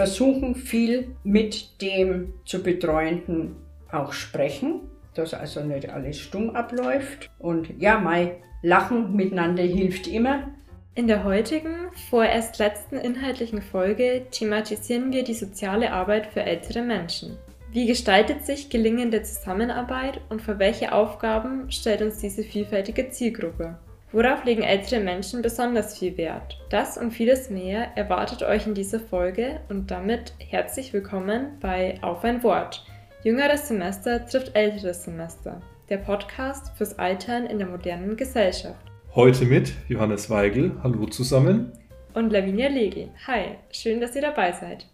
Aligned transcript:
versuchen 0.00 0.54
viel 0.54 1.14
mit 1.24 1.82
dem 1.82 2.32
zu 2.46 2.62
Betreuenden 2.62 3.56
auch 3.92 4.14
sprechen, 4.14 4.80
dass 5.12 5.34
also 5.34 5.62
nicht 5.62 5.90
alles 5.90 6.18
stumm 6.18 6.56
abläuft. 6.56 7.28
Und 7.38 7.68
ja, 7.78 7.98
mein 7.98 8.30
Lachen 8.62 9.14
miteinander 9.14 9.62
hilft 9.62 10.06
immer. 10.06 10.48
In 10.94 11.06
der 11.06 11.24
heutigen, 11.24 11.88
vorerst 12.08 12.58
letzten 12.58 12.96
inhaltlichen 12.96 13.60
Folge 13.60 14.24
thematisieren 14.30 15.12
wir 15.12 15.22
die 15.22 15.34
soziale 15.34 15.92
Arbeit 15.92 16.28
für 16.28 16.44
ältere 16.44 16.80
Menschen. 16.80 17.36
Wie 17.70 17.84
gestaltet 17.84 18.46
sich 18.46 18.70
gelingende 18.70 19.22
Zusammenarbeit 19.22 20.22
und 20.30 20.40
für 20.40 20.58
welche 20.58 20.94
Aufgaben 20.94 21.70
stellt 21.70 22.00
uns 22.00 22.16
diese 22.20 22.42
vielfältige 22.42 23.10
Zielgruppe? 23.10 23.76
Worauf 24.12 24.44
legen 24.44 24.62
ältere 24.62 24.98
Menschen 24.98 25.40
besonders 25.40 25.96
viel 25.96 26.16
Wert? 26.16 26.58
Das 26.68 26.98
und 26.98 27.12
vieles 27.12 27.48
mehr 27.48 27.96
erwartet 27.96 28.42
euch 28.42 28.66
in 28.66 28.74
dieser 28.74 28.98
Folge 28.98 29.60
und 29.68 29.92
damit 29.92 30.32
herzlich 30.38 30.92
willkommen 30.92 31.58
bei 31.60 31.94
Auf 32.02 32.24
ein 32.24 32.42
Wort. 32.42 32.84
Jüngeres 33.22 33.68
Semester 33.68 34.26
trifft 34.26 34.56
älteres 34.56 35.04
Semester. 35.04 35.60
Der 35.88 35.98
Podcast 35.98 36.76
fürs 36.76 36.98
Altern 36.98 37.46
in 37.46 37.58
der 37.58 37.68
modernen 37.68 38.16
Gesellschaft. 38.16 38.84
Heute 39.14 39.44
mit 39.44 39.74
Johannes 39.86 40.28
Weigel. 40.28 40.72
Hallo 40.82 41.06
zusammen. 41.06 41.70
Und 42.12 42.32
Lavinia 42.32 42.68
Legel. 42.68 43.10
Hi, 43.28 43.58
schön, 43.70 44.00
dass 44.00 44.16
ihr 44.16 44.22
dabei 44.22 44.50
seid. 44.50 44.86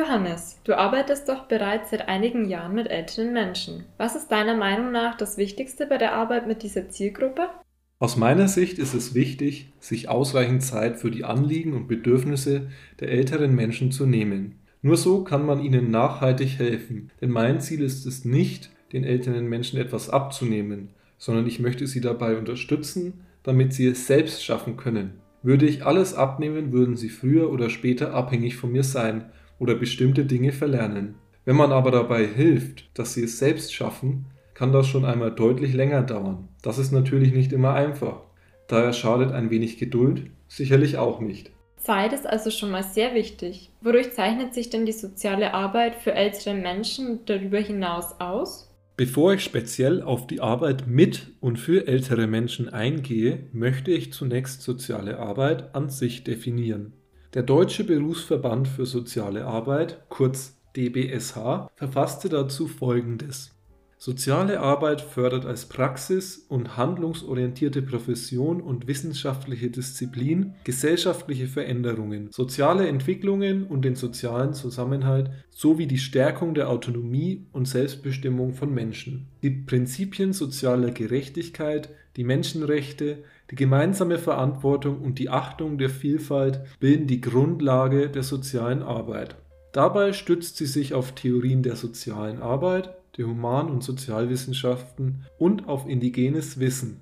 Johannes, 0.00 0.58
du 0.64 0.78
arbeitest 0.78 1.28
doch 1.28 1.44
bereits 1.44 1.90
seit 1.90 2.08
einigen 2.08 2.48
Jahren 2.48 2.74
mit 2.74 2.88
älteren 2.88 3.34
Menschen. 3.34 3.84
Was 3.98 4.16
ist 4.16 4.28
deiner 4.28 4.56
Meinung 4.56 4.92
nach 4.92 5.14
das 5.14 5.36
Wichtigste 5.36 5.86
bei 5.86 5.98
der 5.98 6.14
Arbeit 6.14 6.46
mit 6.46 6.62
dieser 6.62 6.88
Zielgruppe? 6.88 7.50
Aus 7.98 8.16
meiner 8.16 8.48
Sicht 8.48 8.78
ist 8.78 8.94
es 8.94 9.14
wichtig, 9.14 9.74
sich 9.78 10.08
ausreichend 10.08 10.62
Zeit 10.62 10.96
für 10.96 11.10
die 11.10 11.24
Anliegen 11.24 11.74
und 11.74 11.86
Bedürfnisse 11.86 12.68
der 12.98 13.10
älteren 13.10 13.54
Menschen 13.54 13.92
zu 13.92 14.06
nehmen. 14.06 14.58
Nur 14.80 14.96
so 14.96 15.22
kann 15.22 15.44
man 15.44 15.62
ihnen 15.62 15.90
nachhaltig 15.90 16.58
helfen, 16.58 17.10
denn 17.20 17.28
mein 17.28 17.60
Ziel 17.60 17.82
ist 17.82 18.06
es 18.06 18.24
nicht, 18.24 18.70
den 18.94 19.04
älteren 19.04 19.50
Menschen 19.50 19.78
etwas 19.78 20.08
abzunehmen, 20.08 20.88
sondern 21.18 21.46
ich 21.46 21.60
möchte 21.60 21.86
sie 21.86 22.00
dabei 22.00 22.38
unterstützen, 22.38 23.26
damit 23.42 23.74
sie 23.74 23.88
es 23.88 24.06
selbst 24.06 24.42
schaffen 24.42 24.78
können. 24.78 25.20
Würde 25.42 25.66
ich 25.66 25.84
alles 25.84 26.14
abnehmen, 26.14 26.72
würden 26.72 26.96
sie 26.96 27.10
früher 27.10 27.52
oder 27.52 27.68
später 27.68 28.14
abhängig 28.14 28.56
von 28.56 28.72
mir 28.72 28.82
sein 28.82 29.26
oder 29.60 29.76
bestimmte 29.76 30.24
Dinge 30.24 30.50
verlernen. 30.50 31.14
Wenn 31.44 31.54
man 31.54 31.70
aber 31.70 31.92
dabei 31.92 32.26
hilft, 32.26 32.90
dass 32.98 33.14
sie 33.14 33.22
es 33.22 33.38
selbst 33.38 33.72
schaffen, 33.72 34.26
kann 34.54 34.72
das 34.72 34.88
schon 34.88 35.04
einmal 35.04 35.30
deutlich 35.30 35.72
länger 35.72 36.02
dauern. 36.02 36.48
Das 36.62 36.78
ist 36.78 36.90
natürlich 36.90 37.32
nicht 37.32 37.52
immer 37.52 37.74
einfach. 37.74 38.22
Daher 38.66 38.92
schadet 38.92 39.32
ein 39.32 39.50
wenig 39.50 39.78
Geduld 39.78 40.30
sicherlich 40.48 40.98
auch 40.98 41.20
nicht. 41.20 41.52
Zeit 41.76 42.12
ist 42.12 42.26
also 42.26 42.50
schon 42.50 42.70
mal 42.70 42.82
sehr 42.82 43.14
wichtig. 43.14 43.70
Wodurch 43.80 44.12
zeichnet 44.12 44.52
sich 44.52 44.68
denn 44.68 44.84
die 44.84 44.92
soziale 44.92 45.54
Arbeit 45.54 45.94
für 45.94 46.12
ältere 46.12 46.54
Menschen 46.54 47.20
darüber 47.24 47.58
hinaus 47.58 48.20
aus? 48.20 48.70
Bevor 48.96 49.32
ich 49.32 49.42
speziell 49.42 50.02
auf 50.02 50.26
die 50.26 50.42
Arbeit 50.42 50.86
mit 50.86 51.28
und 51.40 51.58
für 51.58 51.86
ältere 51.86 52.26
Menschen 52.26 52.68
eingehe, 52.68 53.46
möchte 53.52 53.92
ich 53.92 54.12
zunächst 54.12 54.60
soziale 54.60 55.18
Arbeit 55.18 55.74
an 55.74 55.88
sich 55.88 56.22
definieren. 56.22 56.92
Der 57.32 57.44
Deutsche 57.44 57.84
Berufsverband 57.84 58.66
für 58.66 58.86
Soziale 58.86 59.44
Arbeit, 59.44 60.02
kurz 60.08 60.56
DBSH, 60.74 61.68
verfasste 61.76 62.28
dazu 62.28 62.66
Folgendes. 62.66 63.52
Soziale 63.98 64.58
Arbeit 64.58 65.00
fördert 65.00 65.46
als 65.46 65.66
Praxis- 65.66 66.44
und 66.48 66.76
handlungsorientierte 66.76 67.82
Profession 67.82 68.60
und 68.60 68.88
wissenschaftliche 68.88 69.70
Disziplin 69.70 70.54
gesellschaftliche 70.64 71.46
Veränderungen, 71.46 72.30
soziale 72.32 72.88
Entwicklungen 72.88 73.64
und 73.64 73.84
den 73.84 73.94
sozialen 73.94 74.52
Zusammenhalt 74.52 75.30
sowie 75.50 75.86
die 75.86 75.98
Stärkung 75.98 76.54
der 76.54 76.68
Autonomie 76.68 77.46
und 77.52 77.68
Selbstbestimmung 77.68 78.54
von 78.54 78.74
Menschen. 78.74 79.28
Die 79.42 79.50
Prinzipien 79.50 80.32
sozialer 80.32 80.90
Gerechtigkeit, 80.90 81.90
die 82.16 82.24
Menschenrechte, 82.24 83.22
die 83.50 83.56
gemeinsame 83.56 84.18
Verantwortung 84.18 85.00
und 85.00 85.18
die 85.18 85.28
Achtung 85.28 85.76
der 85.78 85.90
Vielfalt 85.90 86.60
bilden 86.78 87.06
die 87.06 87.20
Grundlage 87.20 88.08
der 88.08 88.22
sozialen 88.22 88.82
Arbeit. 88.82 89.36
Dabei 89.72 90.12
stützt 90.12 90.56
sie 90.56 90.66
sich 90.66 90.94
auf 90.94 91.12
Theorien 91.12 91.62
der 91.62 91.76
sozialen 91.76 92.40
Arbeit, 92.40 92.94
der 93.16 93.26
Human- 93.26 93.70
und 93.70 93.82
Sozialwissenschaften 93.82 95.24
und 95.38 95.68
auf 95.68 95.88
indigenes 95.88 96.60
Wissen. 96.60 97.00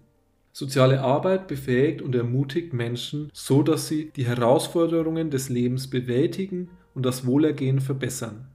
Soziale 0.52 1.02
Arbeit 1.02 1.48
befähigt 1.48 2.02
und 2.02 2.14
ermutigt 2.14 2.72
Menschen, 2.72 3.30
so 3.32 3.62
dass 3.62 3.86
sie 3.86 4.10
die 4.16 4.26
Herausforderungen 4.26 5.30
des 5.30 5.48
Lebens 5.50 5.88
bewältigen 5.88 6.70
und 6.94 7.06
das 7.06 7.26
Wohlergehen 7.26 7.80
verbessern. 7.80 8.48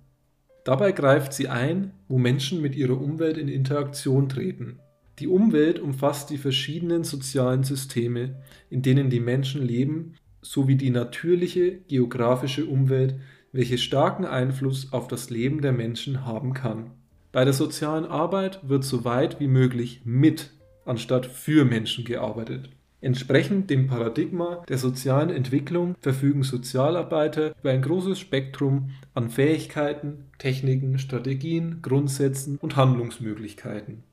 Dabei 0.64 0.92
greift 0.92 1.34
sie 1.34 1.48
ein, 1.48 1.92
wo 2.08 2.18
Menschen 2.18 2.62
mit 2.62 2.76
ihrer 2.76 3.00
Umwelt 3.00 3.38
in 3.38 3.48
Interaktion 3.48 4.30
treten. 4.30 4.80
Die 5.20 5.28
Umwelt 5.28 5.80
umfasst 5.80 6.30
die 6.30 6.38
verschiedenen 6.38 7.04
sozialen 7.04 7.64
Systeme, 7.64 8.42
in 8.70 8.82
denen 8.82 9.10
die 9.10 9.20
Menschen 9.20 9.62
leben, 9.62 10.16
sowie 10.42 10.76
die 10.76 10.90
natürliche 10.90 11.78
geografische 11.88 12.66
Umwelt, 12.66 13.16
welche 13.52 13.78
starken 13.78 14.26
Einfluss 14.26 14.92
auf 14.92 15.08
das 15.08 15.30
Leben 15.30 15.62
der 15.62 15.72
Menschen 15.72 16.26
haben 16.26 16.54
kann. 16.54 16.92
Bei 17.32 17.46
der 17.46 17.54
sozialen 17.54 18.06
Arbeit 18.06 18.68
wird 18.68 18.84
so 18.84 19.06
weit 19.06 19.40
wie 19.40 19.48
möglich 19.48 20.02
mit 20.04 20.52
anstatt 20.86 21.26
für 21.26 21.64
Menschen 21.64 22.04
gearbeitet. 22.04 22.70
Entsprechend 23.02 23.70
dem 23.70 23.88
Paradigma 23.88 24.64
der 24.70 24.78
sozialen 24.78 25.30
Entwicklung 25.30 25.96
verfügen 26.00 26.44
Sozialarbeiter 26.44 27.54
über 27.60 27.72
ein 27.72 27.82
großes 27.82 28.18
Spektrum 28.20 28.92
an 29.14 29.30
Fähigkeiten, 29.30 30.26
Techniken, 30.38 30.98
Strategien, 30.98 31.82
Grundsätzen 31.82 32.58
und 32.62 32.76
Handlungsmöglichkeiten. 32.76 34.04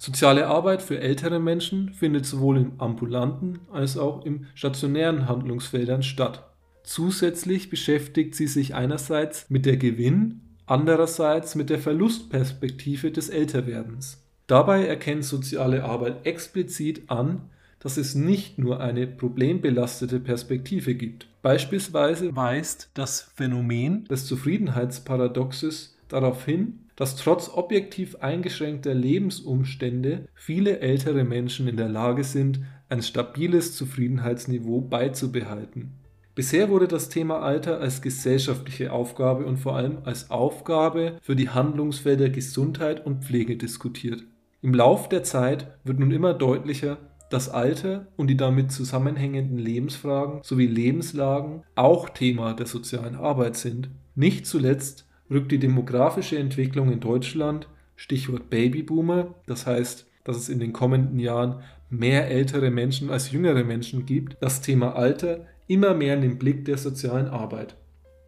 Soziale 0.00 0.46
Arbeit 0.46 0.80
für 0.80 1.00
ältere 1.00 1.40
Menschen 1.40 1.92
findet 1.92 2.24
sowohl 2.24 2.58
in 2.58 2.72
ambulanten 2.78 3.58
als 3.72 3.98
auch 3.98 4.24
im 4.24 4.46
stationären 4.54 5.28
Handlungsfeldern 5.28 6.04
statt. 6.04 6.48
Zusätzlich 6.84 7.68
beschäftigt 7.68 8.36
sie 8.36 8.46
sich 8.46 8.76
einerseits 8.76 9.50
mit 9.50 9.66
der 9.66 9.76
Gewinn, 9.76 10.40
andererseits 10.66 11.56
mit 11.56 11.68
der 11.68 11.80
Verlustperspektive 11.80 13.10
des 13.10 13.28
Älterwerdens. 13.28 14.24
Dabei 14.46 14.86
erkennt 14.86 15.24
soziale 15.24 15.84
Arbeit 15.84 16.24
explizit 16.24 17.10
an, 17.10 17.50
dass 17.80 17.96
es 17.96 18.14
nicht 18.14 18.58
nur 18.58 18.80
eine 18.80 19.06
problembelastete 19.06 20.20
Perspektive 20.20 20.94
gibt. 20.94 21.26
Beispielsweise 21.42 22.34
weist 22.34 22.90
das 22.94 23.20
Phänomen 23.34 24.04
des 24.04 24.26
Zufriedenheitsparadoxes 24.26 25.96
darauf 26.08 26.44
hin, 26.44 26.87
dass 26.98 27.14
trotz 27.14 27.48
objektiv 27.48 28.16
eingeschränkter 28.16 28.92
Lebensumstände 28.92 30.26
viele 30.34 30.80
ältere 30.80 31.22
Menschen 31.22 31.68
in 31.68 31.76
der 31.76 31.88
Lage 31.88 32.24
sind, 32.24 32.60
ein 32.88 33.02
stabiles 33.02 33.76
Zufriedenheitsniveau 33.76 34.80
beizubehalten. 34.80 35.92
Bisher 36.34 36.70
wurde 36.70 36.88
das 36.88 37.08
Thema 37.08 37.38
Alter 37.38 37.80
als 37.80 38.02
gesellschaftliche 38.02 38.92
Aufgabe 38.92 39.46
und 39.46 39.58
vor 39.58 39.76
allem 39.76 39.98
als 40.02 40.32
Aufgabe 40.32 41.18
für 41.22 41.36
die 41.36 41.50
Handlungsfelder 41.50 42.30
Gesundheit 42.30 43.06
und 43.06 43.24
Pflege 43.24 43.56
diskutiert. 43.56 44.24
Im 44.60 44.74
Lauf 44.74 45.08
der 45.08 45.22
Zeit 45.22 45.68
wird 45.84 46.00
nun 46.00 46.10
immer 46.10 46.34
deutlicher, 46.34 46.98
dass 47.30 47.48
Alter 47.48 48.08
und 48.16 48.26
die 48.26 48.36
damit 48.36 48.72
zusammenhängenden 48.72 49.58
Lebensfragen 49.58 50.40
sowie 50.42 50.66
Lebenslagen 50.66 51.62
auch 51.76 52.08
Thema 52.08 52.54
der 52.54 52.66
sozialen 52.66 53.14
Arbeit 53.14 53.54
sind. 53.54 53.88
Nicht 54.16 54.46
zuletzt 54.46 55.07
rückt 55.30 55.52
die 55.52 55.58
demografische 55.58 56.38
Entwicklung 56.38 56.92
in 56.92 57.00
Deutschland, 57.00 57.68
Stichwort 57.96 58.50
Babyboomer, 58.50 59.34
das 59.46 59.66
heißt, 59.66 60.06
dass 60.24 60.36
es 60.36 60.48
in 60.48 60.60
den 60.60 60.72
kommenden 60.72 61.18
Jahren 61.18 61.62
mehr 61.90 62.28
ältere 62.28 62.70
Menschen 62.70 63.10
als 63.10 63.32
jüngere 63.32 63.64
Menschen 63.64 64.06
gibt, 64.06 64.36
das 64.40 64.60
Thema 64.60 64.94
Alter 64.94 65.46
immer 65.66 65.94
mehr 65.94 66.14
in 66.14 66.22
den 66.22 66.38
Blick 66.38 66.64
der 66.64 66.78
sozialen 66.78 67.28
Arbeit. 67.28 67.76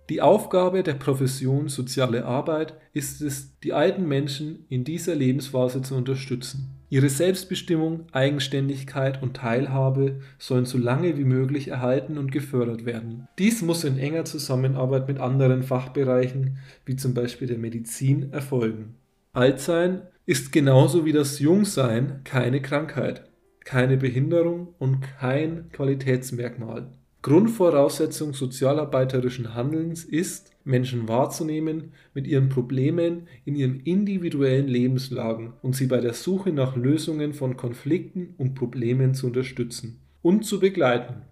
Die 0.08 0.20
Aufgabe 0.20 0.82
der 0.82 0.94
Profession 0.94 1.68
soziale 1.68 2.24
Arbeit 2.24 2.74
ist 2.92 3.22
es, 3.22 3.58
die 3.60 3.72
alten 3.72 4.08
Menschen 4.08 4.64
in 4.68 4.82
dieser 4.82 5.14
Lebensphase 5.14 5.82
zu 5.82 5.94
unterstützen. 5.94 6.79
Ihre 6.92 7.08
Selbstbestimmung, 7.08 8.06
Eigenständigkeit 8.10 9.22
und 9.22 9.36
Teilhabe 9.36 10.18
sollen 10.38 10.64
so 10.64 10.76
lange 10.76 11.16
wie 11.16 11.24
möglich 11.24 11.68
erhalten 11.68 12.18
und 12.18 12.32
gefördert 12.32 12.84
werden. 12.84 13.28
Dies 13.38 13.62
muss 13.62 13.84
in 13.84 13.96
enger 13.96 14.24
Zusammenarbeit 14.24 15.06
mit 15.06 15.20
anderen 15.20 15.62
Fachbereichen, 15.62 16.58
wie 16.84 16.96
zum 16.96 17.14
Beispiel 17.14 17.46
der 17.46 17.58
Medizin, 17.58 18.32
erfolgen. 18.32 18.96
Altsein 19.32 20.02
ist 20.26 20.50
genauso 20.50 21.04
wie 21.04 21.12
das 21.12 21.38
Jungsein 21.38 22.22
keine 22.24 22.60
Krankheit, 22.60 23.30
keine 23.64 23.96
Behinderung 23.96 24.74
und 24.80 25.00
kein 25.00 25.70
Qualitätsmerkmal. 25.70 26.90
Grundvoraussetzung 27.22 28.32
sozialarbeiterischen 28.32 29.54
Handelns 29.54 30.04
ist, 30.04 30.52
Menschen 30.64 31.06
wahrzunehmen 31.06 31.92
mit 32.14 32.26
ihren 32.26 32.48
Problemen 32.48 33.28
in 33.44 33.56
ihren 33.56 33.80
individuellen 33.80 34.68
Lebenslagen 34.68 35.52
und 35.60 35.76
sie 35.76 35.86
bei 35.86 36.00
der 36.00 36.14
Suche 36.14 36.50
nach 36.50 36.76
Lösungen 36.76 37.34
von 37.34 37.58
Konflikten 37.58 38.34
und 38.38 38.54
Problemen 38.54 39.14
zu 39.14 39.26
unterstützen 39.26 40.00
und 40.22 40.44
zu 40.46 40.60
begleiten. 40.60 41.22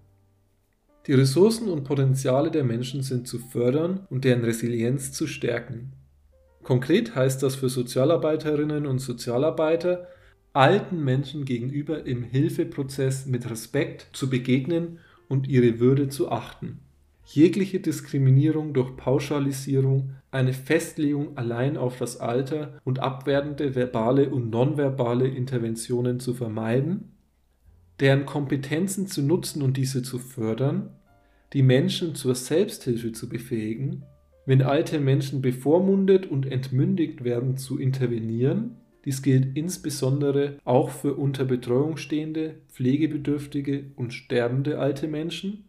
Die 1.06 1.14
Ressourcen 1.14 1.68
und 1.68 1.84
Potenziale 1.84 2.50
der 2.50 2.64
Menschen 2.64 3.02
sind 3.02 3.26
zu 3.26 3.38
fördern 3.38 4.06
und 4.10 4.24
deren 4.24 4.44
Resilienz 4.44 5.12
zu 5.12 5.26
stärken. 5.26 5.92
Konkret 6.62 7.14
heißt 7.14 7.42
das 7.42 7.54
für 7.54 7.70
Sozialarbeiterinnen 7.70 8.84
und 8.86 8.98
Sozialarbeiter, 8.98 10.06
alten 10.52 11.02
Menschen 11.02 11.46
gegenüber 11.46 12.04
im 12.04 12.22
Hilfeprozess 12.22 13.24
mit 13.24 13.48
Respekt 13.48 14.08
zu 14.12 14.28
begegnen 14.28 14.98
und 15.28 15.48
ihre 15.48 15.80
Würde 15.80 16.08
zu 16.08 16.30
achten. 16.30 16.80
Jegliche 17.24 17.80
Diskriminierung 17.80 18.72
durch 18.72 18.96
Pauschalisierung, 18.96 20.14
eine 20.30 20.54
Festlegung 20.54 21.36
allein 21.36 21.76
auf 21.76 21.98
das 21.98 22.18
Alter 22.20 22.80
und 22.84 23.00
abwertende 23.00 23.74
verbale 23.74 24.30
und 24.30 24.50
nonverbale 24.50 25.28
Interventionen 25.28 26.20
zu 26.20 26.32
vermeiden, 26.32 27.12
deren 28.00 28.24
Kompetenzen 28.24 29.06
zu 29.06 29.22
nutzen 29.22 29.62
und 29.62 29.76
diese 29.76 30.02
zu 30.02 30.18
fördern, 30.18 30.90
die 31.52 31.62
Menschen 31.62 32.14
zur 32.14 32.34
Selbsthilfe 32.34 33.12
zu 33.12 33.28
befähigen, 33.28 34.04
wenn 34.46 34.62
alte 34.62 35.00
Menschen 35.00 35.42
bevormundet 35.42 36.26
und 36.26 36.46
entmündigt 36.46 37.24
werden, 37.24 37.56
zu 37.56 37.78
intervenieren. 37.78 38.76
Dies 39.08 39.22
gilt 39.22 39.56
insbesondere 39.56 40.58
auch 40.66 40.90
für 40.90 41.14
unter 41.14 41.46
Betreuung 41.46 41.96
stehende, 41.96 42.56
pflegebedürftige 42.68 43.86
und 43.96 44.12
sterbende 44.12 44.78
alte 44.80 45.08
Menschen. 45.08 45.64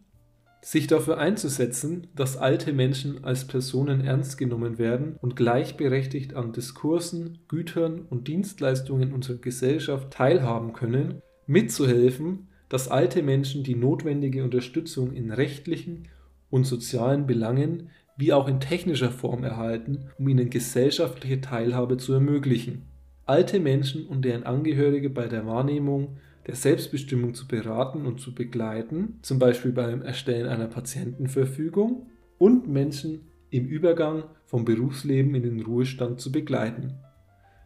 Sich 0.60 0.88
dafür 0.88 1.16
einzusetzen, 1.16 2.08
dass 2.14 2.36
alte 2.36 2.74
Menschen 2.74 3.24
als 3.24 3.46
Personen 3.46 4.02
ernst 4.02 4.36
genommen 4.36 4.76
werden 4.76 5.16
und 5.22 5.36
gleichberechtigt 5.36 6.34
an 6.34 6.52
Diskursen, 6.52 7.38
Gütern 7.48 8.02
und 8.10 8.28
Dienstleistungen 8.28 9.14
unserer 9.14 9.38
Gesellschaft 9.38 10.10
teilhaben 10.10 10.74
können, 10.74 11.22
mitzuhelfen, 11.46 12.48
dass 12.68 12.88
alte 12.88 13.22
Menschen 13.22 13.64
die 13.64 13.74
notwendige 13.74 14.44
Unterstützung 14.44 15.14
in 15.14 15.30
rechtlichen 15.30 16.08
und 16.50 16.64
sozialen 16.64 17.26
Belangen 17.26 17.88
wie 18.18 18.34
auch 18.34 18.48
in 18.48 18.60
technischer 18.60 19.10
Form 19.10 19.44
erhalten, 19.44 20.10
um 20.18 20.28
ihnen 20.28 20.50
gesellschaftliche 20.50 21.40
Teilhabe 21.40 21.96
zu 21.96 22.12
ermöglichen. 22.12 22.89
Alte 23.30 23.60
Menschen 23.60 24.06
und 24.08 24.24
deren 24.24 24.42
Angehörige 24.42 25.08
bei 25.08 25.28
der 25.28 25.46
Wahrnehmung 25.46 26.16
der 26.48 26.56
Selbstbestimmung 26.56 27.32
zu 27.32 27.46
beraten 27.46 28.04
und 28.04 28.20
zu 28.20 28.34
begleiten, 28.34 29.20
zum 29.22 29.38
Beispiel 29.38 29.70
beim 29.70 30.02
Erstellen 30.02 30.48
einer 30.48 30.66
Patientenverfügung, 30.66 32.08
und 32.38 32.66
Menschen 32.66 33.20
im 33.50 33.68
Übergang 33.68 34.24
vom 34.46 34.64
Berufsleben 34.64 35.36
in 35.36 35.44
den 35.44 35.62
Ruhestand 35.62 36.20
zu 36.20 36.32
begleiten. 36.32 36.94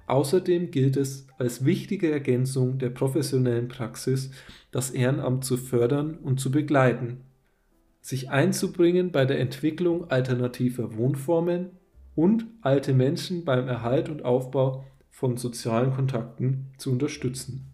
Außerdem 0.06 0.70
gilt 0.70 0.98
es 0.98 1.28
als 1.38 1.64
wichtige 1.64 2.12
Ergänzung 2.12 2.76
der 2.76 2.90
professionellen 2.90 3.68
Praxis, 3.68 4.32
das 4.70 4.90
Ehrenamt 4.90 5.46
zu 5.46 5.56
fördern 5.56 6.18
und 6.18 6.40
zu 6.40 6.50
begleiten, 6.50 7.22
sich 8.02 8.28
einzubringen 8.28 9.12
bei 9.12 9.24
der 9.24 9.40
Entwicklung 9.40 10.10
alternativer 10.10 10.94
Wohnformen 10.98 11.70
und 12.14 12.44
alte 12.60 12.92
Menschen 12.92 13.46
beim 13.46 13.66
Erhalt 13.66 14.10
und 14.10 14.26
Aufbau 14.26 14.84
von 15.14 15.36
sozialen 15.36 15.92
Kontakten 15.92 16.72
zu 16.76 16.90
unterstützen. 16.90 17.70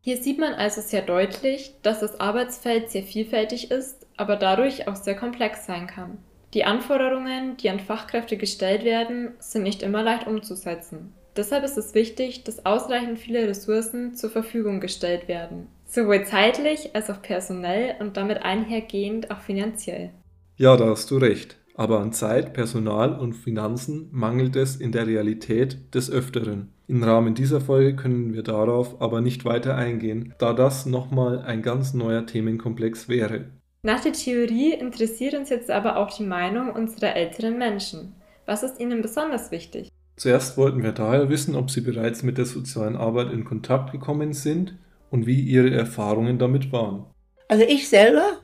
Hier 0.00 0.16
sieht 0.22 0.38
man 0.38 0.54
also 0.54 0.80
sehr 0.82 1.02
deutlich, 1.02 1.74
dass 1.82 1.98
das 1.98 2.20
Arbeitsfeld 2.20 2.90
sehr 2.90 3.02
vielfältig 3.02 3.72
ist, 3.72 4.06
aber 4.16 4.36
dadurch 4.36 4.86
auch 4.86 4.94
sehr 4.94 5.16
komplex 5.16 5.66
sein 5.66 5.88
kann. 5.88 6.18
Die 6.54 6.62
Anforderungen, 6.62 7.56
die 7.56 7.70
an 7.70 7.80
Fachkräfte 7.80 8.36
gestellt 8.36 8.84
werden, 8.84 9.34
sind 9.40 9.64
nicht 9.64 9.82
immer 9.82 10.04
leicht 10.04 10.28
umzusetzen. 10.28 11.12
Deshalb 11.36 11.64
ist 11.64 11.76
es 11.76 11.94
wichtig, 11.94 12.44
dass 12.44 12.64
ausreichend 12.64 13.18
viele 13.18 13.48
Ressourcen 13.48 14.14
zur 14.14 14.30
Verfügung 14.30 14.80
gestellt 14.80 15.26
werden, 15.26 15.66
sowohl 15.86 16.24
zeitlich 16.24 16.94
als 16.94 17.10
auch 17.10 17.20
personell 17.20 17.96
und 17.98 18.16
damit 18.16 18.42
einhergehend 18.42 19.32
auch 19.32 19.40
finanziell. 19.40 20.12
Ja, 20.56 20.76
da 20.76 20.86
hast 20.86 21.10
du 21.10 21.18
recht. 21.18 21.58
Aber 21.78 22.00
an 22.00 22.12
Zeit, 22.12 22.54
Personal 22.54 23.18
und 23.18 23.34
Finanzen 23.34 24.08
mangelt 24.10 24.56
es 24.56 24.76
in 24.76 24.92
der 24.92 25.06
Realität 25.06 25.94
des 25.94 26.10
Öfteren. 26.10 26.72
Im 26.88 27.02
Rahmen 27.02 27.34
dieser 27.34 27.60
Folge 27.60 27.94
können 27.96 28.32
wir 28.32 28.42
darauf 28.42 29.02
aber 29.02 29.20
nicht 29.20 29.44
weiter 29.44 29.76
eingehen, 29.76 30.34
da 30.38 30.54
das 30.54 30.86
nochmal 30.86 31.40
ein 31.40 31.60
ganz 31.60 31.92
neuer 31.92 32.24
Themenkomplex 32.24 33.10
wäre. 33.10 33.50
Nach 33.82 34.00
der 34.00 34.14
Theorie 34.14 34.72
interessiert 34.72 35.34
uns 35.34 35.50
jetzt 35.50 35.70
aber 35.70 35.98
auch 35.98 36.16
die 36.16 36.24
Meinung 36.24 36.70
unserer 36.70 37.14
älteren 37.14 37.58
Menschen. 37.58 38.14
Was 38.46 38.62
ist 38.62 38.80
ihnen 38.80 39.02
besonders 39.02 39.50
wichtig? 39.50 39.90
Zuerst 40.16 40.56
wollten 40.56 40.82
wir 40.82 40.92
daher 40.92 41.28
wissen, 41.28 41.54
ob 41.54 41.70
sie 41.70 41.82
bereits 41.82 42.22
mit 42.22 42.38
der 42.38 42.46
sozialen 42.46 42.96
Arbeit 42.96 43.30
in 43.32 43.44
Kontakt 43.44 43.92
gekommen 43.92 44.32
sind 44.32 44.78
und 45.10 45.26
wie 45.26 45.40
ihre 45.40 45.70
Erfahrungen 45.74 46.38
damit 46.38 46.72
waren. 46.72 47.04
Also 47.48 47.64
ich 47.68 47.88
selber, 47.88 48.38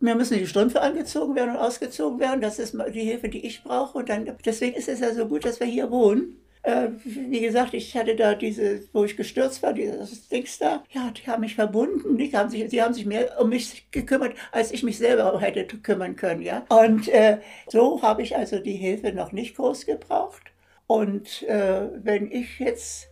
mir 0.00 0.14
müssen 0.14 0.38
die 0.38 0.46
Strümpfe 0.46 0.82
angezogen 0.82 1.34
werden 1.34 1.50
und 1.50 1.56
ausgezogen 1.56 2.20
werden. 2.20 2.40
Das 2.40 2.58
ist 2.58 2.76
die 2.94 3.04
Hilfe, 3.04 3.28
die 3.28 3.46
ich 3.46 3.62
brauche. 3.64 3.98
Und 3.98 4.08
dann, 4.08 4.30
deswegen 4.44 4.76
ist 4.76 4.88
es 4.88 5.00
ja 5.00 5.14
so 5.14 5.26
gut, 5.26 5.44
dass 5.44 5.60
wir 5.60 5.66
hier 5.66 5.90
wohnen 5.90 6.36
äh, 6.66 6.88
wie 7.04 7.40
gesagt, 7.40 7.74
ich 7.74 7.96
hatte 7.96 8.16
da 8.16 8.34
diese, 8.34 8.80
wo 8.92 9.04
ich 9.04 9.16
gestürzt 9.16 9.62
war, 9.62 9.72
dieses 9.72 10.28
Dings 10.28 10.58
da. 10.58 10.82
Ja, 10.90 11.12
die 11.12 11.30
haben 11.30 11.42
mich 11.42 11.54
verbunden. 11.54 12.18
Die 12.18 12.36
haben 12.36 12.50
sich, 12.50 12.66
die 12.68 12.82
haben 12.82 12.92
sich 12.92 13.06
mehr 13.06 13.40
um 13.40 13.50
mich 13.50 13.88
gekümmert, 13.92 14.34
als 14.50 14.72
ich 14.72 14.82
mich 14.82 14.98
selber 14.98 15.40
hätte 15.40 15.64
kümmern 15.78 16.16
können. 16.16 16.42
Ja? 16.42 16.66
Und 16.68 17.08
äh, 17.08 17.38
so 17.68 18.02
habe 18.02 18.22
ich 18.22 18.36
also 18.36 18.58
die 18.58 18.74
Hilfe 18.74 19.12
noch 19.12 19.30
nicht 19.30 19.56
groß 19.56 19.86
gebraucht. 19.86 20.42
Und 20.88 21.44
äh, 21.44 21.88
wenn 22.02 22.32
ich 22.32 22.58
jetzt, 22.58 23.06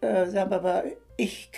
äh, 0.00 0.26
sagen 0.26 0.50
wir 0.52 0.60
mal, 0.60 0.96
ich 1.16 1.50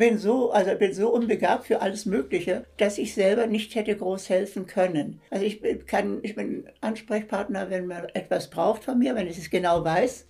bin 0.00 0.16
so, 0.16 0.50
also 0.50 0.74
bin 0.76 0.94
so 0.94 1.10
unbegabt 1.10 1.66
für 1.66 1.82
alles 1.82 2.06
Mögliche, 2.06 2.64
dass 2.78 2.96
ich 2.96 3.12
selber 3.12 3.46
nicht 3.46 3.74
hätte 3.74 3.94
groß 3.94 4.30
helfen 4.30 4.66
können. 4.66 5.20
Also 5.28 5.44
ich 5.44 5.60
kann, 5.86 6.20
ich 6.22 6.34
bin 6.34 6.64
Ansprechpartner, 6.80 7.68
wenn 7.68 7.86
man 7.86 8.06
etwas 8.14 8.48
braucht 8.48 8.82
von 8.82 8.98
mir, 8.98 9.14
wenn 9.14 9.26
ich 9.26 9.36
es 9.36 9.50
genau 9.50 9.84
weiß, 9.84 10.26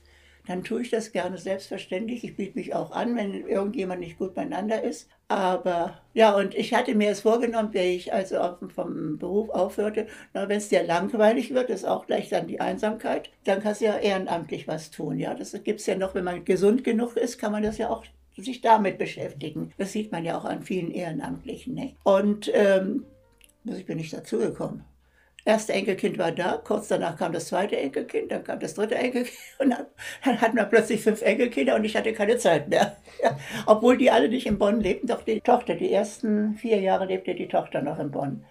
dann 0.49 0.65
tue 0.65 0.83
ich 0.83 0.91
das 0.91 1.13
gerne 1.13 1.39
selbstverständlich. 1.39 2.25
Ich 2.25 2.35
biete 2.35 2.59
mich 2.59 2.75
auch 2.75 2.91
an, 2.91 3.15
wenn 3.15 3.47
irgendjemand 3.47 4.01
nicht 4.01 4.19
gut 4.19 4.35
beieinander 4.35 4.83
ist. 4.83 5.09
Aber 5.29 6.01
ja, 6.15 6.35
und 6.35 6.57
ich 6.57 6.75
hatte 6.75 6.97
mir 6.97 7.11
es 7.11 7.21
vorgenommen, 7.21 7.69
wenn 7.73 7.91
ich 7.91 8.13
also 8.13 8.39
vom 8.75 9.19
Beruf 9.19 9.51
aufhörte, 9.51 10.09
wenn 10.33 10.51
es 10.51 10.69
dir 10.69 10.83
langweilig 10.83 11.55
wird, 11.55 11.71
ist 11.71 11.85
auch 11.85 12.07
gleich 12.07 12.29
dann 12.29 12.49
die 12.49 12.61
Einsamkeit, 12.61 13.31
dann 13.45 13.61
kannst 13.61 13.83
du 13.83 13.85
ja 13.85 13.99
ehrenamtlich 13.99 14.67
was 14.67 14.91
tun. 14.91 15.21
Ja, 15.21 15.35
das 15.35 15.53
gibt 15.63 15.79
es 15.79 15.87
ja 15.87 15.95
noch, 15.95 16.17
wenn 16.17 16.25
man 16.25 16.45
gesund 16.45 16.83
genug 16.83 17.17
ist, 17.17 17.39
kann 17.39 17.53
man 17.53 17.63
das 17.63 17.79
ja 17.79 17.89
auch 17.89 18.05
sich 18.37 18.61
damit 18.61 18.99
beschäftigen. 18.99 19.73
Das 19.79 19.93
sieht 19.93 20.13
man 20.13 20.25
ja 20.25 20.39
auch 20.39 20.45
an 20.45 20.63
vielen 20.63 20.91
Ehrenamtlichen. 20.91 21.75
Ne? 21.75 21.95
Und 22.05 22.51
ähm, 22.55 23.05
ich 23.65 23.87
bin 23.87 23.99
nicht 23.99 24.13
dazugekommen. 24.13 24.85
Erste 25.45 25.73
Enkelkind 25.73 26.19
war 26.19 26.33
da, 26.33 26.61
kurz 26.63 26.89
danach 26.89 27.17
kam 27.17 27.33
das 27.33 27.47
zweite 27.47 27.77
Enkelkind, 27.77 28.31
dann 28.31 28.45
kam 28.45 28.61
das 28.61 28.75
dritte 28.75 28.95
Enkelkind 28.95 29.39
und 29.59 29.71
dann, 29.71 29.87
dann 30.23 30.41
hatten 30.41 30.57
wir 30.57 30.65
plötzlich 30.65 31.01
fünf 31.01 31.23
Enkelkinder 31.23 31.77
und 31.77 31.85
ich 31.85 31.97
hatte 31.97 32.13
keine 32.13 32.37
Zeit 32.37 32.69
mehr. 32.69 32.97
Ja, 33.23 33.37
obwohl 33.67 33.99
die 33.99 34.11
alle 34.11 34.31
nicht 34.31 34.47
in 34.47 34.59
Bonn 34.59 34.81
lebten, 34.81 35.07
doch 35.07 35.21
die 35.23 35.43
Tochter, 35.43 35.75
die 35.75 35.93
ersten 35.93 36.55
vier 36.55 36.81
Jahre 36.81 37.05
lebte 37.05 37.35
die 37.35 37.49
Tochter 37.49 37.83
noch 37.83 37.99
in 37.99 38.11
Bonn. 38.11 38.45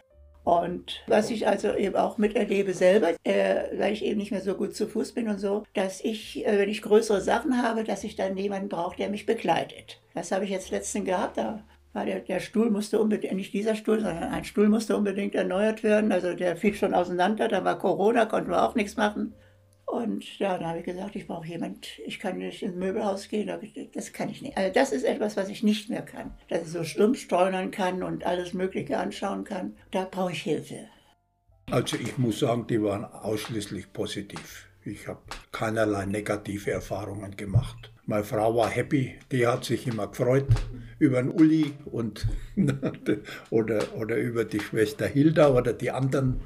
Und 0.43 1.01
was 1.07 1.29
ich 1.29 1.47
also 1.47 1.75
eben 1.75 1.95
auch 1.95 2.17
miterlebe 2.17 2.73
selber, 2.73 3.11
äh, 3.23 3.77
weil 3.77 3.93
ich 3.93 4.03
eben 4.03 4.19
nicht 4.19 4.31
mehr 4.31 4.41
so 4.41 4.55
gut 4.55 4.75
zu 4.75 4.87
Fuß 4.87 5.11
bin 5.11 5.27
und 5.27 5.39
so, 5.39 5.63
dass 5.73 6.01
ich, 6.01 6.45
äh, 6.45 6.57
wenn 6.57 6.69
ich 6.69 6.81
größere 6.81 7.21
Sachen 7.21 7.61
habe, 7.61 7.83
dass 7.83 8.03
ich 8.03 8.15
dann 8.15 8.37
jemanden 8.37 8.69
brauche, 8.69 8.97
der 8.97 9.09
mich 9.09 9.25
begleitet. 9.25 9.99
Das 10.15 10.31
habe 10.31 10.45
ich 10.45 10.51
jetzt 10.51 10.71
letztens 10.71 11.05
gehabt, 11.05 11.37
da 11.37 11.63
war 11.93 12.05
der, 12.05 12.19
der 12.19 12.39
Stuhl 12.39 12.69
musste 12.69 12.99
unbedingt, 12.99 13.35
nicht 13.35 13.53
dieser 13.53 13.75
Stuhl, 13.75 13.99
sondern 13.99 14.23
ein 14.23 14.45
Stuhl 14.45 14.69
musste 14.69 14.95
unbedingt 14.95 15.35
erneuert 15.35 15.83
werden. 15.83 16.11
Also 16.11 16.33
der 16.33 16.55
fiel 16.55 16.73
schon 16.73 16.93
auseinander, 16.93 17.47
da 17.47 17.63
war 17.63 17.77
Corona, 17.77 18.25
konnten 18.25 18.51
wir 18.51 18.63
auch 18.63 18.75
nichts 18.75 18.95
machen. 18.95 19.33
Und 19.91 20.37
ja, 20.37 20.55
dann 20.55 20.67
habe 20.67 20.79
ich 20.79 20.85
gesagt, 20.85 21.15
ich 21.15 21.25
brauche 21.25 21.47
jemand, 21.47 21.87
ich 22.05 22.19
kann 22.19 22.37
nicht 22.37 22.61
ins 22.61 22.75
Möbelhaus 22.75 23.27
gehen, 23.27 23.51
das 23.93 24.13
kann 24.13 24.29
ich 24.29 24.43
nicht. 24.43 24.55
Also 24.55 24.71
das 24.71 24.91
ist 24.91 25.03
etwas, 25.03 25.35
was 25.35 25.49
ich 25.49 25.63
nicht 25.63 25.89
mehr 25.89 26.03
kann. 26.03 26.31
Dass 26.47 26.61
ich 26.61 26.69
so 26.69 26.83
stumpf 26.83 27.19
steuern 27.19 27.71
kann 27.71 28.03
und 28.03 28.23
alles 28.23 28.53
Mögliche 28.53 28.99
anschauen 28.99 29.45
kann, 29.45 29.75
da 29.89 30.07
brauche 30.09 30.31
ich 30.31 30.43
Hilfe. 30.43 30.87
Also 31.71 31.97
ich 31.97 32.19
muss 32.19 32.39
sagen, 32.39 32.67
die 32.67 32.81
waren 32.81 33.03
ausschließlich 33.03 33.91
positiv. 33.91 34.67
Ich 34.85 35.07
habe 35.07 35.21
keinerlei 35.51 36.05
negative 36.05 36.71
Erfahrungen 36.71 37.35
gemacht. 37.35 37.91
Meine 38.05 38.23
Frau 38.23 38.55
war 38.55 38.69
happy, 38.69 39.15
die 39.31 39.45
hat 39.45 39.65
sich 39.65 39.87
immer 39.87 40.07
gefreut 40.07 40.47
über 40.99 41.21
den 41.21 41.31
Uli 41.31 41.73
und, 41.85 42.27
oder, 43.49 43.95
oder 43.95 44.17
über 44.17 44.45
die 44.45 44.59
Schwester 44.59 45.07
Hilda 45.07 45.49
oder 45.49 45.73
die 45.73 45.91
anderen. 45.91 46.41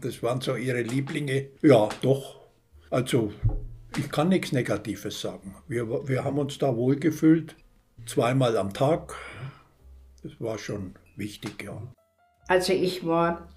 Das 0.00 0.22
waren 0.22 0.40
so 0.40 0.56
ihre 0.56 0.82
Lieblinge. 0.82 1.48
Ja, 1.62 1.88
doch, 2.02 2.35
also 2.90 3.32
ich 3.96 4.10
kann 4.10 4.28
nichts 4.28 4.52
Negatives 4.52 5.20
sagen. 5.20 5.56
Wir, 5.68 5.88
wir 6.08 6.24
haben 6.24 6.38
uns 6.38 6.58
da 6.58 6.76
wohlgefühlt, 6.76 7.56
zweimal 8.06 8.56
am 8.56 8.72
Tag. 8.72 9.14
Das 10.22 10.32
war 10.40 10.58
schon 10.58 10.94
wichtig, 11.16 11.62
ja. 11.62 11.80
Also 12.48 12.72
ich 12.72 13.04
war 13.06 13.48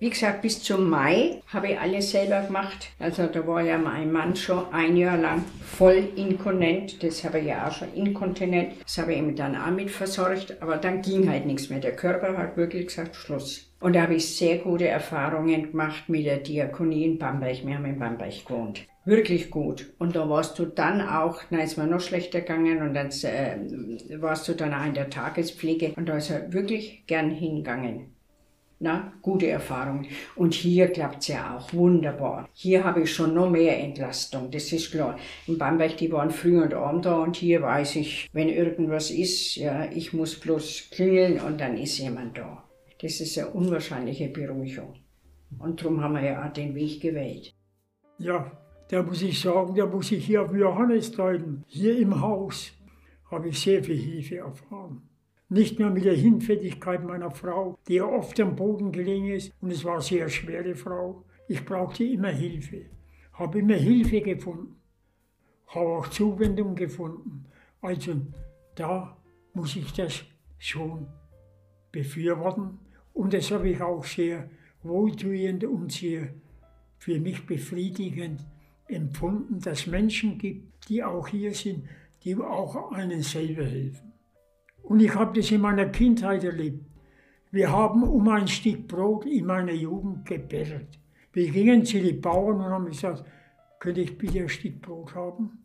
Wie 0.00 0.10
gesagt, 0.10 0.42
bis 0.42 0.62
zum 0.62 0.88
Mai 0.88 1.42
habe 1.48 1.72
ich 1.72 1.80
alles 1.80 2.12
selber 2.12 2.42
gemacht. 2.42 2.90
Also 3.00 3.26
da 3.26 3.44
war 3.44 3.62
ja 3.62 3.78
mein 3.78 4.12
Mann 4.12 4.36
schon 4.36 4.72
ein 4.72 4.96
Jahr 4.96 5.16
lang 5.16 5.44
voll 5.60 6.10
inkontinent. 6.14 7.02
Das 7.02 7.24
habe 7.24 7.40
ich 7.40 7.46
ja 7.46 7.66
auch 7.66 7.72
schon 7.72 7.92
inkontinent. 7.94 8.74
Das 8.84 8.98
habe 8.98 9.12
ich 9.12 9.18
ihm 9.18 9.34
dann 9.34 9.56
auch 9.56 9.72
mit 9.72 9.90
versorgt. 9.90 10.62
Aber 10.62 10.76
dann 10.76 11.02
ging 11.02 11.28
halt 11.28 11.46
nichts 11.46 11.68
mehr. 11.68 11.80
Der 11.80 11.96
Körper 11.96 12.36
hat 12.38 12.56
wirklich 12.56 12.86
gesagt, 12.86 13.16
Schluss. 13.16 13.72
Und 13.80 13.96
da 13.96 14.02
habe 14.02 14.14
ich 14.14 14.36
sehr 14.36 14.58
gute 14.58 14.86
Erfahrungen 14.86 15.72
gemacht 15.72 16.08
mit 16.08 16.26
der 16.26 16.38
Diakonie 16.38 17.04
in 17.04 17.18
Bamberg. 17.18 17.66
Wir 17.66 17.74
haben 17.74 17.84
in 17.86 17.98
Bamberg 17.98 18.46
gewohnt. 18.46 18.86
Wirklich 19.04 19.50
gut. 19.50 19.92
Und 19.98 20.14
da 20.14 20.28
warst 20.30 20.60
du 20.60 20.66
dann 20.66 21.00
auch, 21.00 21.40
na 21.50 21.62
ist 21.62 21.76
mir 21.76 21.88
noch 21.88 22.00
schlechter 22.00 22.42
gegangen 22.42 22.82
und 22.82 22.94
dann 22.94 23.08
äh, 23.08 24.20
warst 24.20 24.46
du 24.46 24.52
dann 24.52 24.74
auch 24.74 24.86
in 24.86 24.94
der 24.94 25.10
Tagespflege 25.10 25.94
und 25.96 26.08
da 26.08 26.18
ist 26.18 26.30
er 26.30 26.52
wirklich 26.52 27.04
gern 27.08 27.30
hingegangen. 27.30 28.14
Na, 28.80 29.12
gute 29.22 29.48
Erfahrung. 29.48 30.06
Und 30.36 30.54
hier 30.54 30.88
klappt 30.88 31.22
es 31.22 31.28
ja 31.28 31.56
auch 31.56 31.72
wunderbar. 31.72 32.48
Hier 32.52 32.84
habe 32.84 33.02
ich 33.02 33.12
schon 33.12 33.34
noch 33.34 33.50
mehr 33.50 33.76
Entlastung, 33.80 34.52
das 34.52 34.72
ist 34.72 34.92
klar. 34.92 35.18
In 35.48 35.58
Bamberg, 35.58 35.96
die 35.96 36.12
waren 36.12 36.30
früh 36.30 36.62
und 36.62 36.74
abend 36.74 37.04
da 37.04 37.18
und 37.18 37.34
hier 37.34 37.60
weiß 37.60 37.96
ich, 37.96 38.28
wenn 38.32 38.48
irgendwas 38.48 39.10
ist, 39.10 39.56
ja, 39.56 39.90
ich 39.90 40.12
muss 40.12 40.38
bloß 40.38 40.90
klingeln 40.92 41.40
und 41.40 41.60
dann 41.60 41.76
ist 41.76 41.98
jemand 41.98 42.38
da. 42.38 42.64
Das 43.00 43.20
ist 43.20 43.36
eine 43.38 43.48
unwahrscheinliche 43.50 44.28
Beruhigung. 44.28 44.94
Und 45.58 45.80
darum 45.80 46.00
haben 46.00 46.14
wir 46.14 46.24
ja 46.24 46.46
auch 46.46 46.52
den 46.52 46.74
Weg 46.74 47.00
gewählt. 47.00 47.52
Ja, 48.18 48.52
da 48.88 49.02
muss 49.02 49.22
ich 49.22 49.40
sagen, 49.40 49.74
da 49.74 49.86
muss 49.86 50.12
ich 50.12 50.24
hier 50.24 50.42
auf 50.42 50.54
Johannes 50.54 51.10
deuten. 51.12 51.64
Hier 51.66 51.98
im 51.98 52.20
Haus 52.20 52.72
habe 53.30 53.48
ich 53.48 53.58
sehr 53.58 53.82
viel 53.82 53.96
Hilfe 53.96 54.38
erfahren. 54.38 55.07
Nicht 55.50 55.78
nur 55.78 55.90
mit 55.90 56.04
der 56.04 56.14
Hinfälligkeit 56.14 57.02
meiner 57.04 57.30
Frau, 57.30 57.78
die 57.88 57.94
ja 57.94 58.04
oft 58.04 58.38
am 58.40 58.54
Boden 58.54 58.92
gelegen 58.92 59.28
ist, 59.28 59.52
und 59.62 59.70
es 59.70 59.84
war 59.84 59.94
eine 59.94 60.02
sehr 60.02 60.28
schwere 60.28 60.74
Frau. 60.74 61.24
Ich 61.48 61.64
brauchte 61.64 62.04
immer 62.04 62.28
Hilfe, 62.28 62.86
habe 63.32 63.60
immer 63.60 63.76
Hilfe 63.76 64.20
gefunden, 64.20 64.76
habe 65.68 65.88
auch 65.88 66.08
Zuwendung 66.08 66.74
gefunden. 66.74 67.46
Also 67.80 68.16
da 68.74 69.16
muss 69.54 69.74
ich 69.76 69.90
das 69.94 70.24
schon 70.58 71.06
befürworten 71.92 72.78
und 73.14 73.32
das 73.32 73.50
habe 73.50 73.70
ich 73.70 73.80
auch 73.80 74.04
sehr 74.04 74.50
wohltuend 74.82 75.64
und 75.64 75.92
sehr 75.92 76.34
für 76.98 77.18
mich 77.18 77.46
befriedigend 77.46 78.44
empfunden, 78.86 79.60
dass 79.60 79.86
Menschen 79.86 80.36
gibt, 80.36 80.88
die 80.88 81.02
auch 81.02 81.28
hier 81.28 81.54
sind, 81.54 81.84
die 82.24 82.36
auch 82.36 82.92
einen 82.92 83.22
selber 83.22 83.64
helfen. 83.64 84.07
Und 84.88 85.00
ich 85.00 85.14
habe 85.14 85.38
das 85.38 85.50
in 85.50 85.60
meiner 85.60 85.84
Kindheit 85.84 86.44
erlebt. 86.44 86.82
Wir 87.50 87.70
haben 87.70 88.02
um 88.02 88.26
ein 88.28 88.48
Stück 88.48 88.88
Brot 88.88 89.26
in 89.26 89.44
meiner 89.44 89.72
Jugend 89.72 90.24
gebettelt. 90.24 90.98
Wir 91.30 91.50
gingen 91.50 91.84
zu 91.84 92.00
den 92.00 92.22
Bauern 92.22 92.56
und 92.56 92.70
haben 92.70 92.86
gesagt, 92.86 93.22
könnte 93.80 94.00
ich 94.00 94.16
bitte 94.16 94.40
ein 94.40 94.48
Stück 94.48 94.80
Brot 94.80 95.14
haben? 95.14 95.58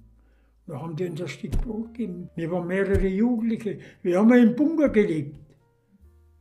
Da 0.68 0.82
haben 0.82 0.92
uns 0.92 1.22
ein 1.22 1.27
Stück 1.30 1.51
Brot 1.62 1.94
gegeben. 1.94 2.30
Wir 2.36 2.51
waren 2.51 2.68
mehrere 2.68 3.08
Jugendliche. 3.08 3.80
Wir 4.01 4.20
haben 4.20 4.34
im 4.34 4.56
Bunker 4.58 4.89
gelebt. 4.89 5.39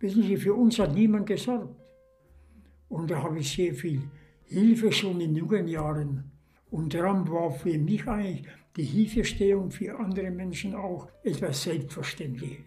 Wissen 0.00 0.24
Sie, 0.24 0.36
für 0.36 0.54
uns 0.54 0.76
hat 0.80 0.92
niemand 0.92 1.26
gesorgt. 1.26 1.76
Und 2.88 3.12
da 3.12 3.22
habe 3.22 3.38
ich 3.38 3.52
sehr 3.52 3.74
viel 3.74 4.02
Hilfe 4.46 4.90
schon 4.90 5.20
in 5.20 5.36
jungen 5.36 5.68
Jahren. 5.68 6.32
Und 6.68 6.92
daran 6.94 7.28
war 7.30 7.52
für 7.52 7.78
mich 7.78 8.08
eigentlich 8.08 8.44
die 8.76 8.84
Hilfestellung 8.84 9.70
für 9.70 9.98
andere 9.98 10.30
Menschen 10.30 10.74
auch 10.74 11.08
etwas 11.22 11.62
Selbstverständliches. 11.62 12.64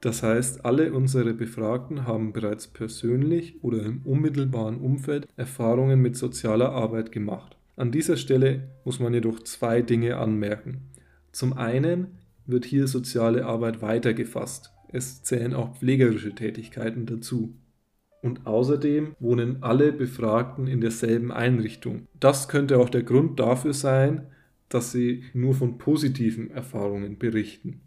Das 0.00 0.22
heißt, 0.22 0.64
alle 0.64 0.92
unsere 0.92 1.34
Befragten 1.34 2.06
haben 2.06 2.32
bereits 2.32 2.68
persönlich 2.68 3.62
oder 3.64 3.82
im 3.82 4.02
unmittelbaren 4.04 4.78
Umfeld 4.78 5.26
Erfahrungen 5.36 6.00
mit 6.00 6.16
sozialer 6.16 6.70
Arbeit 6.70 7.10
gemacht. 7.10 7.56
An 7.74 7.90
dieser 7.90 8.16
Stelle 8.16 8.70
muss 8.84 9.00
man 9.00 9.12
jedoch 9.12 9.40
zwei 9.40 9.82
Dinge 9.82 10.16
anmerken. 10.16 10.90
Zum 11.32 11.52
einen 11.52 12.18
wird 12.46 12.64
hier 12.64 12.86
soziale 12.86 13.44
Arbeit 13.44 13.82
weitergefasst. 13.82 14.72
Es 14.92 15.22
zählen 15.22 15.52
auch 15.52 15.76
pflegerische 15.76 16.34
Tätigkeiten 16.34 17.04
dazu. 17.06 17.56
Und 18.22 18.46
außerdem 18.46 19.14
wohnen 19.20 19.62
alle 19.62 19.92
Befragten 19.92 20.66
in 20.66 20.80
derselben 20.80 21.30
Einrichtung. 21.30 22.06
Das 22.18 22.48
könnte 22.48 22.78
auch 22.78 22.88
der 22.88 23.02
Grund 23.02 23.38
dafür 23.38 23.74
sein, 23.74 24.26
dass 24.68 24.92
sie 24.92 25.24
nur 25.34 25.54
von 25.54 25.78
positiven 25.78 26.50
Erfahrungen 26.50 27.18
berichten. 27.18 27.80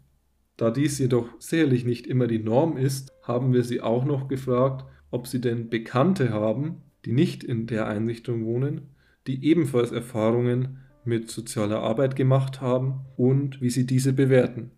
Da 0.56 0.70
dies 0.70 0.98
jedoch 0.98 1.28
sicherlich 1.40 1.84
nicht 1.84 2.06
immer 2.06 2.26
die 2.26 2.38
Norm 2.38 2.76
ist, 2.76 3.10
haben 3.22 3.52
wir 3.52 3.64
sie 3.64 3.80
auch 3.80 4.04
noch 4.04 4.28
gefragt, 4.28 4.84
ob 5.10 5.26
sie 5.26 5.40
denn 5.40 5.70
Bekannte 5.70 6.30
haben, 6.30 6.82
die 7.04 7.12
nicht 7.12 7.44
in 7.44 7.66
der 7.66 7.86
Einrichtung 7.86 8.44
wohnen, 8.44 8.90
die 9.26 9.44
ebenfalls 9.44 9.92
Erfahrungen 9.92 10.78
mit 11.04 11.30
sozialer 11.30 11.80
Arbeit 11.80 12.16
gemacht 12.16 12.60
haben 12.60 13.00
und 13.16 13.60
wie 13.60 13.70
sie 13.70 13.86
diese 13.86 14.12
bewerten. 14.12 14.70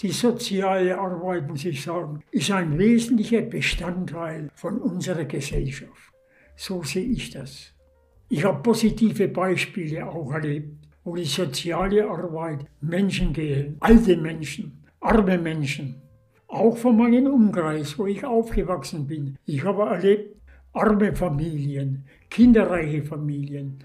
Die 0.00 0.12
soziale 0.12 0.98
Arbeit, 0.98 1.48
muss 1.48 1.64
ich 1.64 1.82
sagen, 1.82 2.22
ist 2.30 2.50
ein 2.50 2.78
wesentlicher 2.78 3.42
Bestandteil 3.42 4.48
von 4.54 4.78
unserer 4.78 5.24
Gesellschaft. 5.24 6.12
So 6.56 6.82
sehe 6.82 7.04
ich 7.04 7.30
das. 7.30 7.72
Ich 8.28 8.44
habe 8.44 8.62
positive 8.62 9.28
Beispiele 9.28 10.06
auch 10.06 10.32
erlebt, 10.32 10.87
wo 11.08 11.16
die 11.16 11.24
soziale 11.24 12.06
Arbeit 12.06 12.66
Menschen 12.82 13.32
gehen, 13.32 13.78
alte 13.80 14.14
Menschen, 14.14 14.84
arme 15.00 15.38
Menschen. 15.38 16.02
Auch 16.48 16.76
von 16.76 16.98
meinem 16.98 17.28
Umkreis, 17.28 17.98
wo 17.98 18.06
ich 18.06 18.22
aufgewachsen 18.24 19.06
bin. 19.06 19.38
Ich 19.46 19.64
habe 19.64 19.84
erlebt, 19.84 20.36
arme 20.74 21.16
Familien, 21.16 22.04
kinderreiche 22.28 23.02
Familien. 23.04 23.78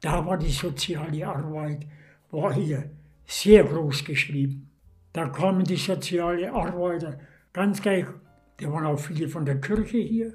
Da 0.00 0.24
war 0.24 0.38
die 0.38 0.50
soziale 0.50 1.26
Arbeit, 1.26 1.86
war 2.30 2.54
hier 2.54 2.88
sehr 3.26 3.64
groß 3.64 4.02
geschrieben. 4.02 4.70
Da 5.12 5.28
kamen 5.28 5.64
die 5.64 5.76
soziale 5.76 6.50
Arbeiter 6.50 7.18
ganz 7.52 7.82
gleich, 7.82 8.06
da 8.56 8.72
waren 8.72 8.86
auch 8.86 8.98
viele 8.98 9.28
von 9.28 9.44
der 9.44 9.60
Kirche 9.60 9.98
hier, 9.98 10.32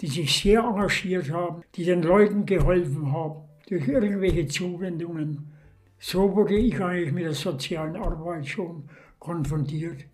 die 0.00 0.06
sich 0.06 0.40
sehr 0.40 0.60
engagiert 0.60 1.32
haben, 1.32 1.62
die 1.74 1.84
den 1.84 2.02
Leuten 2.02 2.46
geholfen 2.46 3.10
haben 3.12 3.40
durch 3.68 3.88
irgendwelche 3.88 4.46
Zuwendungen. 4.46 5.59
So 6.02 6.34
wurde 6.34 6.56
ich 6.56 6.80
eigentlich 6.80 7.12
mit 7.12 7.24
der 7.24 7.34
sozialen 7.34 7.94
Arbeit 7.94 8.48
schon 8.48 8.88
konfrontiert. 9.18 10.06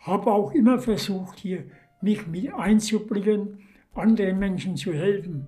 Habe 0.00 0.32
auch 0.32 0.52
immer 0.52 0.78
versucht, 0.78 1.38
hier 1.40 1.64
mich 2.00 2.26
mit 2.26 2.52
einzubringen, 2.54 3.58
anderen 3.94 4.38
Menschen 4.38 4.76
zu 4.76 4.94
helfen. 4.94 5.46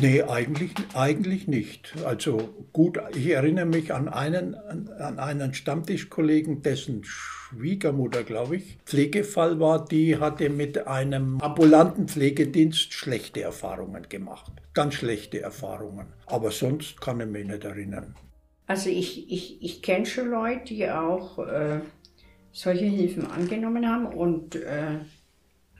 Nee, 0.00 0.22
eigentlich, 0.22 0.72
eigentlich 0.94 1.46
nicht. 1.46 1.94
Also 2.06 2.48
gut, 2.72 2.98
ich 3.14 3.28
erinnere 3.28 3.66
mich 3.66 3.92
an 3.92 4.08
einen, 4.08 4.54
an 4.54 5.18
einen 5.18 5.52
Stammtischkollegen, 5.52 6.62
dessen 6.62 7.04
Schwiegermutter, 7.04 8.24
glaube 8.24 8.56
ich, 8.56 8.78
Pflegefall 8.86 9.60
war, 9.60 9.84
die 9.84 10.16
hatte 10.16 10.48
mit 10.48 10.86
einem 10.86 11.38
ambulanten 11.42 12.08
Pflegedienst 12.08 12.94
schlechte 12.94 13.42
Erfahrungen 13.42 14.08
gemacht. 14.08 14.52
Ganz 14.72 14.94
schlechte 14.94 15.42
Erfahrungen. 15.42 16.06
Aber 16.24 16.50
sonst 16.50 16.98
kann 16.98 17.20
ich 17.20 17.26
mich 17.26 17.46
nicht 17.46 17.64
erinnern. 17.64 18.14
Also 18.66 18.90
ich, 18.90 19.30
ich, 19.30 19.62
ich 19.62 19.82
kenne 19.82 20.06
schon 20.06 20.30
Leute, 20.30 20.74
die 20.74 20.88
auch 20.88 21.38
äh, 21.38 21.80
solche 22.52 22.84
Hilfen 22.84 23.26
angenommen 23.26 23.88
haben 23.88 24.06
und 24.06 24.56
äh, 24.56 25.00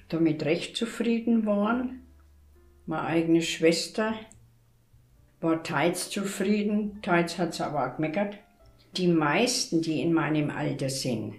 damit 0.09 0.45
recht 0.45 0.77
zufrieden 0.77 1.47
waren. 1.47 2.03
Meine 2.87 3.05
eigene 3.05 3.43
Schwester 3.43 4.15
war 5.41 5.63
teils 5.63 6.11
zufrieden, 6.11 7.01
teils 7.03 7.39
hat 7.39 7.55
sie 7.55 7.65
aber 7.65 7.87
auch 7.87 7.97
gemeckert. 7.97 8.37
Die 8.97 9.09
meisten, 9.09 9.81
die 9.81 10.01
in 10.01 10.13
meinem 10.13 10.51
Alter 10.51 10.91
sind, 10.91 11.35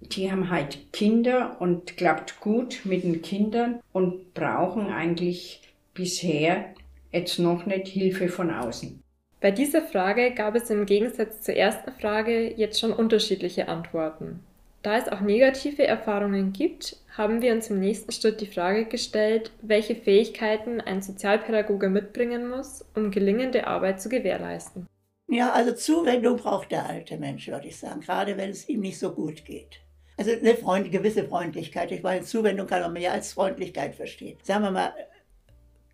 die 0.00 0.32
haben 0.32 0.48
halt 0.50 0.92
Kinder 0.92 1.60
und 1.60 1.96
klappt 1.96 2.40
gut 2.40 2.80
mit 2.84 3.04
den 3.04 3.20
Kindern 3.22 3.80
und 3.92 4.32
brauchen 4.32 4.86
eigentlich 4.86 5.60
bisher 5.92 6.74
jetzt 7.12 7.38
noch 7.38 7.66
nicht 7.66 7.88
Hilfe 7.88 8.28
von 8.28 8.50
außen. 8.50 9.02
Bei 9.40 9.50
dieser 9.50 9.80
Frage 9.80 10.32
gab 10.32 10.54
es 10.54 10.68
im 10.68 10.84
Gegensatz 10.84 11.40
zur 11.40 11.54
ersten 11.54 11.92
Frage 11.92 12.52
jetzt 12.54 12.78
schon 12.78 12.92
unterschiedliche 12.92 13.68
Antworten. 13.68 14.40
Da 14.82 14.98
es 14.98 15.08
auch 15.08 15.20
negative 15.20 15.86
Erfahrungen 15.86 16.52
gibt, 16.52 16.96
haben 17.16 17.40
wir 17.40 17.52
uns 17.52 17.70
im 17.70 17.80
nächsten 17.80 18.12
Schritt 18.12 18.40
die 18.42 18.46
Frage 18.46 18.84
gestellt, 18.84 19.50
welche 19.62 19.94
Fähigkeiten 19.94 20.80
ein 20.82 21.00
Sozialpädagoge 21.00 21.88
mitbringen 21.88 22.50
muss, 22.50 22.84
um 22.94 23.10
gelingende 23.10 23.66
Arbeit 23.66 24.00
zu 24.00 24.10
gewährleisten. 24.10 24.86
Ja, 25.26 25.52
also 25.52 25.72
Zuwendung 25.72 26.36
braucht 26.36 26.70
der 26.70 26.88
alte 26.88 27.16
Mensch, 27.16 27.48
würde 27.48 27.68
ich 27.68 27.78
sagen, 27.78 28.00
gerade 28.00 28.36
wenn 28.36 28.50
es 28.50 28.68
ihm 28.68 28.80
nicht 28.80 28.98
so 28.98 29.12
gut 29.12 29.44
geht. 29.44 29.80
Also 30.18 30.32
eine 30.32 30.54
Freund, 30.54 30.92
gewisse 30.92 31.24
Freundlichkeit. 31.24 31.92
Ich 31.92 32.02
meine, 32.02 32.22
Zuwendung 32.22 32.66
kann 32.66 32.82
man 32.82 32.92
mehr 32.92 33.12
als 33.12 33.32
Freundlichkeit 33.32 33.94
verstehen. 33.94 34.36
Sagen 34.42 34.64
wir 34.64 34.70
mal, 34.70 34.92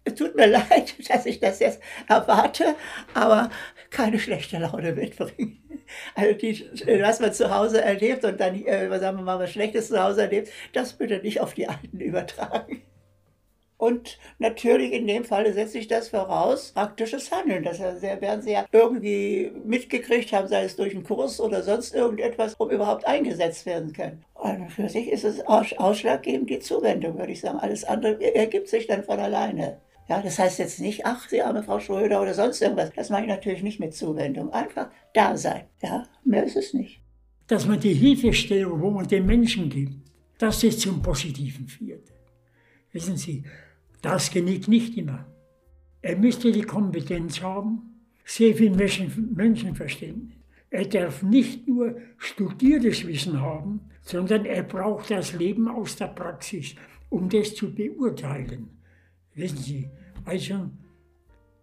es 0.06 0.14
tut 0.14 0.34
mir 0.36 0.46
leid, 0.46 0.94
dass 1.10 1.26
ich 1.26 1.40
das 1.40 1.58
jetzt 1.58 1.80
erwarte, 2.08 2.76
aber 3.12 3.50
keine 3.90 4.18
schlechte 4.18 4.58
Laune 4.58 4.92
mitbringen. 4.92 5.62
Also 6.14 6.32
die, 6.34 6.68
was 7.00 7.20
man 7.20 7.32
zu 7.32 7.54
Hause 7.54 7.80
erlebt 7.82 8.24
und 8.24 8.40
dann, 8.40 8.64
äh, 8.64 8.88
sagen 8.98 9.18
wir 9.18 9.24
mal, 9.24 9.38
was 9.38 9.52
Schlechtes 9.52 9.88
zu 9.88 10.02
Hause 10.02 10.22
erlebt, 10.22 10.50
das 10.72 10.94
bitte 10.94 11.18
nicht 11.18 11.40
auf 11.40 11.54
die 11.54 11.68
Alten 11.68 12.00
übertragen. 12.00 12.82
Und 13.78 14.18
natürlich 14.38 14.92
in 14.92 15.06
dem 15.06 15.24
Falle 15.24 15.52
setze 15.52 15.78
ich 15.78 15.86
das 15.86 16.08
voraus, 16.08 16.72
praktisches 16.72 17.30
Handeln. 17.30 17.62
Das 17.62 17.78
werden 17.78 18.40
Sie 18.40 18.52
ja 18.52 18.64
irgendwie 18.72 19.52
mitgekriegt 19.64 20.32
haben, 20.32 20.48
sei 20.48 20.64
es 20.64 20.76
durch 20.76 20.94
einen 20.94 21.04
Kurs 21.04 21.40
oder 21.40 21.62
sonst 21.62 21.94
irgendetwas, 21.94 22.54
um 22.54 22.70
überhaupt 22.70 23.06
eingesetzt 23.06 23.66
werden 23.66 23.92
können. 23.92 24.24
Und 24.34 24.70
für 24.70 24.88
sich 24.88 25.10
ist 25.10 25.24
es 25.24 25.46
ausschlaggebend 25.46 26.48
die 26.48 26.60
Zuwendung, 26.60 27.18
würde 27.18 27.32
ich 27.32 27.40
sagen. 27.40 27.58
Alles 27.58 27.84
andere 27.84 28.34
ergibt 28.34 28.68
sich 28.68 28.86
dann 28.86 29.04
von 29.04 29.20
alleine. 29.20 29.78
Ja, 30.08 30.22
das 30.22 30.38
heißt 30.38 30.58
jetzt 30.58 30.80
nicht, 30.80 31.04
ach, 31.04 31.28
Sie 31.28 31.42
arme 31.42 31.62
Frau 31.62 31.80
Schröder 31.80 32.22
oder 32.22 32.32
sonst 32.32 32.60
irgendwas. 32.62 32.92
Das 32.94 33.10
meine 33.10 33.26
ich 33.26 33.32
natürlich 33.32 33.62
nicht 33.62 33.80
mit 33.80 33.94
Zuwendung. 33.94 34.52
Einfach 34.52 34.88
da 35.14 35.36
sein. 35.36 35.64
Ja, 35.82 36.06
mehr 36.24 36.44
ist 36.44 36.56
es 36.56 36.74
nicht. 36.74 37.00
Dass 37.48 37.66
man 37.66 37.80
die 37.80 37.94
Hilfestellung, 37.94 38.80
wo 38.80 38.90
man 38.90 39.06
den 39.08 39.26
Menschen 39.26 39.68
gibt, 39.68 39.94
das 40.38 40.60
zum 40.78 41.02
Positiven 41.02 41.66
führt. 41.66 42.12
Wissen 42.92 43.16
Sie, 43.16 43.44
das 44.02 44.30
gelingt 44.30 44.68
nicht 44.68 44.96
immer. 44.96 45.26
Er 46.02 46.16
müsste 46.16 46.52
die 46.52 46.62
Kompetenz 46.62 47.42
haben, 47.42 47.96
sehr 48.24 48.54
viel 48.54 48.70
Menschen, 48.70 49.34
Menschenverständnis. 49.34 50.36
Er 50.70 50.84
darf 50.84 51.22
nicht 51.22 51.66
nur 51.66 51.96
studiertes 52.18 53.06
Wissen 53.06 53.40
haben, 53.40 53.80
sondern 54.02 54.44
er 54.44 54.62
braucht 54.62 55.10
das 55.10 55.32
Leben 55.32 55.68
aus 55.68 55.96
der 55.96 56.08
Praxis, 56.08 56.74
um 57.08 57.28
das 57.28 57.54
zu 57.54 57.74
beurteilen. 57.74 58.68
Wissen 59.36 59.58
Sie, 59.58 59.90
also 60.24 60.70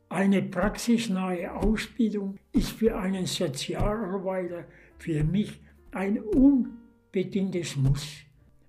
eine 0.09 0.43
praxisnahe 0.43 1.51
Ausbildung 1.51 2.35
ist 2.51 2.69
für 2.69 2.95
einen 2.95 3.25
Sozialarbeiter 3.25 4.65
für 4.99 5.23
mich 5.23 5.59
ein 5.91 6.19
unbedingtes 6.19 7.75
Muss. 7.75 8.07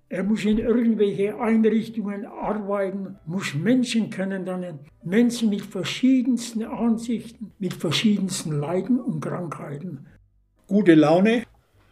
Er 0.09 0.23
muss 0.23 0.43
in 0.45 0.57
irgendwelche 0.57 1.39
Einrichtungen 1.39 2.25
arbeiten, 2.25 3.17
muss 3.27 3.53
Menschen 3.53 4.09
kennenlernen, 4.09 4.79
Menschen 5.03 5.49
mit 5.49 5.61
verschiedensten 5.61 6.63
Ansichten, 6.63 7.51
mit 7.59 7.73
verschiedensten 7.73 8.59
Leiden 8.59 8.99
und 8.99 9.19
Krankheiten. 9.21 10.07
Gute 10.67 10.95
Laune 10.95 11.43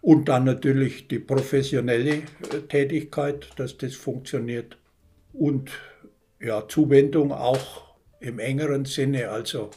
und 0.01 0.29
dann 0.29 0.45
natürlich 0.45 1.07
die 1.07 1.19
professionelle 1.19 2.15
äh, 2.15 2.23
Tätigkeit, 2.67 3.49
dass 3.57 3.77
das 3.77 3.93
funktioniert. 3.93 4.77
Und 5.33 5.71
ja, 6.43 6.67
Zuwendung 6.67 7.31
auch 7.31 7.83
im 8.19 8.39
engeren 8.39 8.85
Sinne, 8.85 9.29
also 9.29 9.69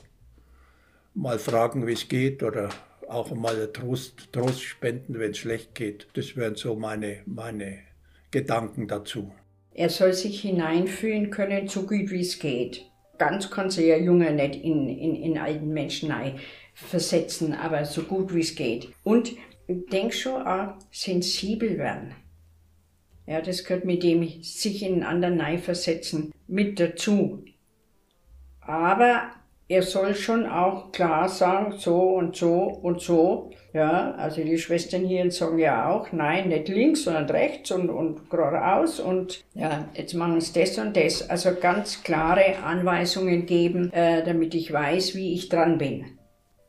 mal 1.15 1.39
fragen, 1.39 1.87
wie 1.87 1.93
es 1.93 2.09
geht 2.09 2.43
oder 2.43 2.71
auch 3.09 3.33
mal 3.35 3.73
Trost, 3.73 4.33
Trost 4.33 4.63
spenden, 4.63 5.19
wenn 5.19 5.31
es 5.31 5.39
schlecht 5.39 5.75
geht. 5.75 6.09
Das 6.15 6.37
wären 6.37 6.57
so 6.57 6.75
meine, 6.75 7.19
meine 7.27 7.79
Gedanken 8.31 8.89
dazu. 8.89 9.33
Er 9.73 9.91
soll 9.91 10.13
sich 10.13 10.41
hineinfühlen 10.41 11.31
können, 11.31 11.69
so 11.69 11.83
gut 11.83 12.11
wie 12.11 12.21
es 12.21 12.39
geht. 12.39 12.85
Ganz 13.19 13.51
kann 13.51 13.71
sich 13.71 13.93
ein 13.93 14.05
Junge 14.05 14.33
nicht 14.33 14.57
in, 14.57 14.89
in, 14.89 15.15
in 15.15 15.39
alten 15.39 15.73
Menschen 15.73 16.13
versetzen, 16.75 17.55
aber 17.55 17.85
so 17.85 18.03
gut 18.03 18.35
wie 18.35 18.41
es 18.41 18.55
geht. 18.55 18.89
Und 19.05 19.33
ich 19.69 19.87
denke 19.87 20.15
schon 20.15 20.43
auch 20.43 20.75
sensibel 20.91 21.79
werden. 21.79 22.15
Ja, 23.27 23.41
das 23.41 23.65
gehört 23.65 23.85
mit 23.85 24.03
dem 24.03 24.27
sich 24.43 24.83
in 24.83 25.03
einen 25.03 25.25
anderen 25.25 25.59
versetzen 25.59 26.33
mit 26.47 26.79
dazu. 26.79 27.45
Aber 28.61 29.31
er 29.69 29.83
soll 29.83 30.15
schon 30.15 30.47
auch 30.47 30.93
klar 30.93 31.29
sagen, 31.29 31.75
so 31.79 32.01
und 32.01 32.37
so 32.37 32.63
und 32.65 33.01
so. 33.01 33.51
Ja, 33.73 34.13
also 34.13 34.43
die 34.43 34.59
Schwestern 34.59 35.05
hier 35.05 35.31
sagen 35.31 35.59
ja 35.59 35.91
auch, 35.91 36.13
nein, 36.13 36.49
nicht 36.49 36.69
links, 36.69 37.05
sondern 37.05 37.29
rechts 37.29 37.73
und, 37.73 37.91
und 37.91 38.31
geradeaus 38.31 39.01
und 39.01 39.45
ja, 39.55 39.89
jetzt 39.95 40.15
machen 40.15 40.41
sie 40.41 40.61
das 40.61 40.79
und 40.79 40.97
das. 40.97 41.29
Also 41.29 41.51
ganz 41.61 42.03
klare 42.05 42.59
Anweisungen 42.65 43.45
geben, 43.45 43.93
äh, 43.93 44.25
damit 44.25 44.55
ich 44.55 44.73
weiß, 44.73 45.15
wie 45.17 45.35
ich 45.35 45.49
dran 45.49 45.79
bin. 45.79 46.07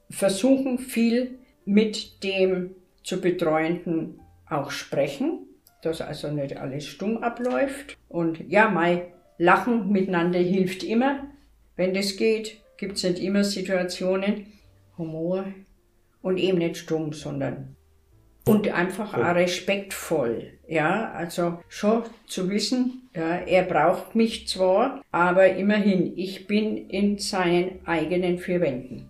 Versuchen 0.09 0.79
viel 0.79 1.37
mit 1.65 2.23
dem 2.23 2.75
zu 3.03 3.21
Betreuenden 3.21 4.19
auch 4.49 4.71
sprechen, 4.71 5.46
dass 5.87 6.01
also 6.01 6.31
nicht 6.31 6.57
alles 6.57 6.85
stumm 6.85 7.17
abläuft. 7.17 7.97
Und 8.09 8.49
ja, 8.49 8.69
mal 8.69 9.07
lachen 9.37 9.91
miteinander 9.91 10.39
hilft 10.39 10.83
immer, 10.83 11.23
wenn 11.75 11.93
das 11.93 12.17
geht 12.17 12.61
gibt 12.77 12.97
es 12.97 13.03
nicht 13.03 13.19
immer 13.19 13.43
Situationen, 13.43 14.47
Humor 14.97 15.45
und 16.21 16.37
eben 16.37 16.59
nicht 16.59 16.77
stumm, 16.77 17.13
sondern 17.13 17.75
und 18.45 18.69
einfach 18.69 19.13
auch 19.13 19.35
respektvoll. 19.35 20.53
Ja, 20.67 21.11
also 21.11 21.59
schon 21.67 22.03
zu 22.27 22.49
wissen, 22.49 23.09
ja, 23.13 23.37
er 23.37 23.63
braucht 23.63 24.15
mich 24.15 24.47
zwar, 24.47 25.01
aber 25.11 25.55
immerhin, 25.55 26.13
ich 26.15 26.47
bin 26.47 26.77
in 26.89 27.17
seinen 27.17 27.85
eigenen 27.85 28.37
vier 28.37 28.61
Wänden. 28.61 29.09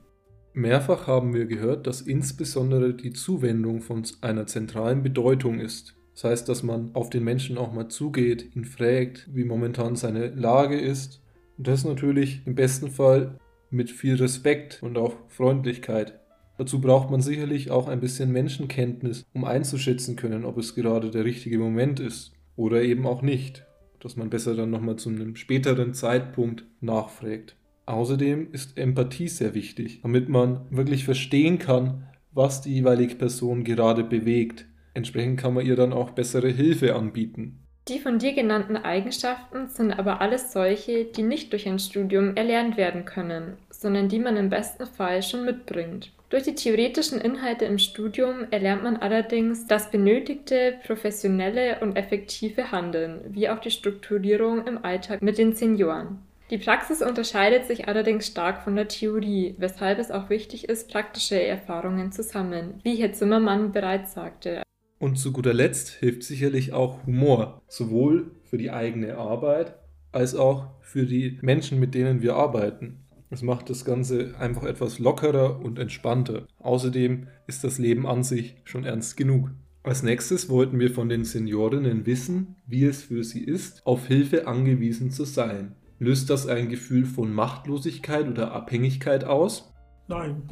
Mehrfach 0.54 1.06
haben 1.06 1.36
wir 1.36 1.46
gehört, 1.46 1.86
dass 1.86 2.02
insbesondere 2.02 2.96
die 2.96 3.14
Zuwendung 3.14 3.82
von 3.82 4.04
einer 4.22 4.48
zentralen 4.48 5.04
Bedeutung 5.04 5.60
ist. 5.60 5.97
Das 6.18 6.24
heißt, 6.24 6.50
dass 6.50 6.64
man 6.64 6.96
auf 6.96 7.12
den 7.12 7.24
Menschen 7.24 7.60
auch 7.60 7.72
mal 7.72 7.90
zugeht, 7.90 8.56
ihn 8.56 8.66
fragt, 8.66 9.30
wie 9.32 9.44
momentan 9.44 9.96
seine 9.96 10.30
Lage 10.30 10.80
ist. 10.80 11.22
Und 11.60 11.68
das 11.68 11.86
natürlich 11.86 12.42
im 12.48 12.56
besten 12.56 12.90
Fall 12.90 13.40
mit 13.70 13.92
viel 13.92 14.16
Respekt 14.16 14.82
und 14.82 14.98
auch 14.98 15.14
Freundlichkeit. 15.28 16.20
Dazu 16.58 16.82
braucht 16.82 17.12
man 17.12 17.22
sicherlich 17.22 17.70
auch 17.70 17.88
ein 17.88 18.00
bisschen 18.00 18.32
Menschenkenntnis, 18.32 19.28
um 19.36 19.46
einzuschätzen 19.46 20.16
können, 20.16 20.44
ob 20.44 20.58
es 20.58 20.74
gerade 20.74 21.12
der 21.12 21.24
richtige 21.24 21.60
Moment 21.60 22.00
ist 22.00 22.32
oder 22.56 22.82
eben 22.82 23.06
auch 23.06 23.22
nicht, 23.22 23.68
dass 24.00 24.16
man 24.16 24.32
besser 24.32 24.56
dann 24.56 24.72
nochmal 24.72 24.96
zu 24.96 25.10
einem 25.10 25.36
späteren 25.36 25.94
Zeitpunkt 25.94 26.66
nachfragt. 26.82 27.58
Außerdem 27.86 28.52
ist 28.54 28.76
Empathie 28.76 29.28
sehr 29.28 29.54
wichtig, 29.54 30.02
damit 30.02 30.30
man 30.30 30.62
wirklich 30.72 31.06
verstehen 31.06 31.60
kann, 31.60 32.08
was 32.32 32.62
die 32.62 32.74
jeweilige 32.74 33.14
Person 33.14 33.64
gerade 33.64 34.04
bewegt. 34.04 34.66
Entsprechend 34.98 35.40
kann 35.40 35.54
man 35.54 35.64
ihr 35.64 35.76
dann 35.76 35.94
auch 35.94 36.10
bessere 36.10 36.50
Hilfe 36.50 36.96
anbieten. 36.96 37.64
Die 37.88 38.00
von 38.00 38.18
dir 38.18 38.34
genannten 38.34 38.76
Eigenschaften 38.76 39.68
sind 39.68 39.92
aber 39.92 40.22
alles 40.22 40.52
solche, 40.52 41.06
die 41.06 41.22
nicht 41.22 41.54
durch 41.54 41.68
ein 41.68 41.78
Studium 41.78 42.36
erlernt 42.36 42.78
werden 42.78 43.06
können, 43.06 43.58
sondern 43.70 44.10
die 44.10 44.18
man 44.18 44.38
im 44.38 44.50
besten 44.50 44.88
Fall 44.88 45.22
schon 45.22 45.46
mitbringt. 45.46 46.12
Durch 46.32 46.42
die 46.42 46.56
theoretischen 46.56 47.22
Inhalte 47.22 47.66
im 47.66 47.78
Studium 47.78 48.48
erlernt 48.50 48.82
man 48.82 48.98
allerdings 48.98 49.68
das 49.68 49.92
benötigte 49.92 50.80
professionelle 50.88 51.80
und 51.82 51.96
effektive 51.96 52.72
Handeln, 52.72 53.22
wie 53.30 53.50
auch 53.50 53.60
die 53.60 53.70
Strukturierung 53.70 54.66
im 54.66 54.84
Alltag 54.84 55.22
mit 55.22 55.38
den 55.38 55.54
Senioren. 55.54 56.24
Die 56.50 56.58
Praxis 56.58 57.04
unterscheidet 57.04 57.68
sich 57.68 57.88
allerdings 57.88 58.26
stark 58.26 58.64
von 58.64 58.76
der 58.76 58.88
Theorie, 58.88 59.54
weshalb 59.60 60.00
es 60.00 60.10
auch 60.10 60.32
wichtig 60.32 60.68
ist, 60.68 60.90
praktische 60.90 61.40
Erfahrungen 61.40 62.12
zu 62.12 62.24
sammeln, 62.24 62.80
wie 62.82 62.96
Herr 62.96 63.14
Zimmermann 63.14 63.72
bereits 63.72 64.14
sagte. 64.14 64.64
Und 65.00 65.18
zu 65.18 65.32
guter 65.32 65.54
Letzt 65.54 65.90
hilft 65.90 66.24
sicherlich 66.24 66.74
auch 66.74 67.06
Humor, 67.06 67.62
sowohl 67.68 68.32
für 68.44 68.58
die 68.58 68.72
eigene 68.72 69.18
Arbeit 69.18 69.76
als 70.12 70.34
auch 70.34 70.70
für 70.82 71.06
die 71.06 71.38
Menschen, 71.42 71.80
mit 71.80 71.94
denen 71.94 72.22
wir 72.22 72.36
arbeiten. 72.36 72.98
Es 73.30 73.42
macht 73.42 73.70
das 73.70 73.84
Ganze 73.86 74.36
einfach 74.40 74.64
etwas 74.64 75.00
lockerer 75.00 75.60
und 75.60 75.80
entspannter. 75.80 76.48
Außerdem 76.60 77.28
ist 77.46 77.64
das 77.64 77.78
Leben 77.78 78.08
an 78.08 78.24
sich 78.24 78.56
schon 78.64 78.86
ernst 78.86 79.18
genug. 79.18 79.52
Als 79.84 80.02
nächstes 80.02 80.50
wollten 80.50 80.80
wir 80.80 80.92
von 80.92 81.10
den 81.10 81.26
Seniorinnen 81.26 82.06
wissen, 82.06 82.56
wie 82.66 82.86
es 82.86 83.04
für 83.04 83.24
sie 83.24 83.44
ist, 83.44 83.86
auf 83.86 84.08
Hilfe 84.08 84.48
angewiesen 84.48 85.12
zu 85.12 85.26
sein. 85.26 85.76
Löst 86.00 86.30
das 86.30 86.48
ein 86.48 86.70
Gefühl 86.70 87.06
von 87.06 87.34
Machtlosigkeit 87.34 88.28
oder 88.28 88.52
Abhängigkeit 88.52 89.24
aus? 89.24 89.74
Nein. 90.08 90.44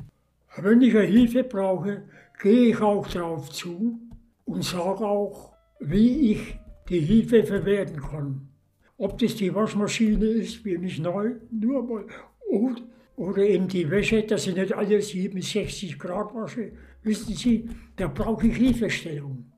Wenn 0.57 0.81
ich 0.81 0.93
Hilfe 0.93 1.43
brauche, 1.43 2.03
gehe 2.41 2.69
ich 2.69 2.81
auch 2.81 3.07
darauf 3.07 3.49
zu 3.49 3.99
und 4.45 4.63
sage 4.63 5.05
auch, 5.05 5.53
wie 5.79 6.31
ich 6.31 6.59
die 6.89 6.99
Hilfe 6.99 7.43
verwerten 7.43 8.01
kann. 8.01 8.49
Ob 8.97 9.17
das 9.17 9.35
die 9.35 9.53
Waschmaschine 9.53 10.25
ist, 10.25 10.63
wie 10.63 10.77
nicht 10.77 10.99
neu, 10.99 11.31
nur 11.51 11.83
mal, 11.83 12.05
oder, 12.49 12.75
oder 13.17 13.43
eben 13.43 13.67
die 13.67 13.89
Wäsche, 13.89 14.23
dass 14.23 14.47
ich 14.47 14.55
nicht 14.55 14.73
alles 14.73 15.09
67 15.09 15.99
Grad 15.99 16.33
wasche. 16.33 16.71
Wissen 17.03 17.33
Sie, 17.35 17.69
da 17.97 18.07
brauche 18.07 18.47
ich 18.47 18.55
Hilfestellung. 18.55 19.51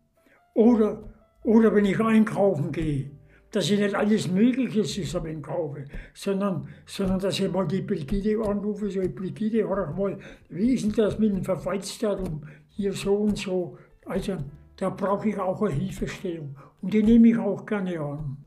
Oder, 0.53 1.13
oder 1.43 1.73
wenn 1.75 1.85
ich 1.85 1.99
einkaufen 1.99 2.71
gehe, 2.71 3.11
dass 3.51 3.69
ich 3.69 3.79
nicht 3.79 3.95
alles 3.95 4.29
Mögliche 4.29 4.83
zusammen 4.83 5.41
kaufe, 5.41 5.85
sondern, 6.13 6.67
sondern 6.85 7.19
dass 7.19 7.39
ich 7.39 7.51
mal 7.51 7.67
die 7.67 7.81
Brigitte 7.81 8.39
anrufe, 8.41 8.89
so 8.89 9.01
Brigitte, 9.01 9.67
hör 9.67 9.93
mal, 9.93 10.17
wie 10.49 10.73
ist 10.73 10.85
denn 10.85 10.93
das 10.93 11.19
mit 11.19 11.31
dem 11.31 11.43
Verfallsdatum 11.43 12.43
hier 12.69 12.93
so 12.93 13.15
und 13.15 13.37
so. 13.37 13.77
Also 14.05 14.37
da 14.77 14.89
brauche 14.89 15.29
ich 15.29 15.37
auch 15.37 15.61
eine 15.61 15.73
Hilfestellung. 15.73 16.55
Und 16.81 16.93
die 16.93 17.03
nehme 17.03 17.29
ich 17.29 17.37
auch 17.37 17.65
gerne 17.65 17.99
an. 17.99 18.37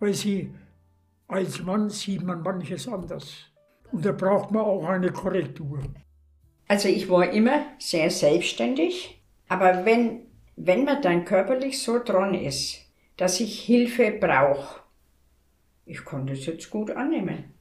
Weil 0.00 0.12
sie, 0.12 0.52
als 1.28 1.62
Mann 1.62 1.88
sieht 1.88 2.22
man 2.22 2.42
manches 2.42 2.86
anders. 2.88 3.32
Und 3.92 4.04
da 4.04 4.12
braucht 4.12 4.50
man 4.50 4.62
auch 4.62 4.84
eine 4.84 5.10
Korrektur. 5.10 5.80
Also 6.68 6.88
ich 6.88 7.08
war 7.08 7.30
immer 7.30 7.64
sehr 7.78 8.10
selbstständig, 8.10 9.22
aber 9.48 9.84
wenn, 9.84 10.22
wenn 10.56 10.84
man 10.84 11.00
dann 11.00 11.24
körperlich 11.24 11.80
so 11.80 12.02
dran 12.02 12.34
ist, 12.34 12.78
dass 13.16 13.38
ich 13.38 13.60
Hilfe 13.60 14.10
brauche, 14.10 14.80
ich 15.86 16.04
konnte 16.04 16.32
es 16.32 16.44
jetzt 16.46 16.68
gut 16.70 16.90
annehmen. 16.90 17.54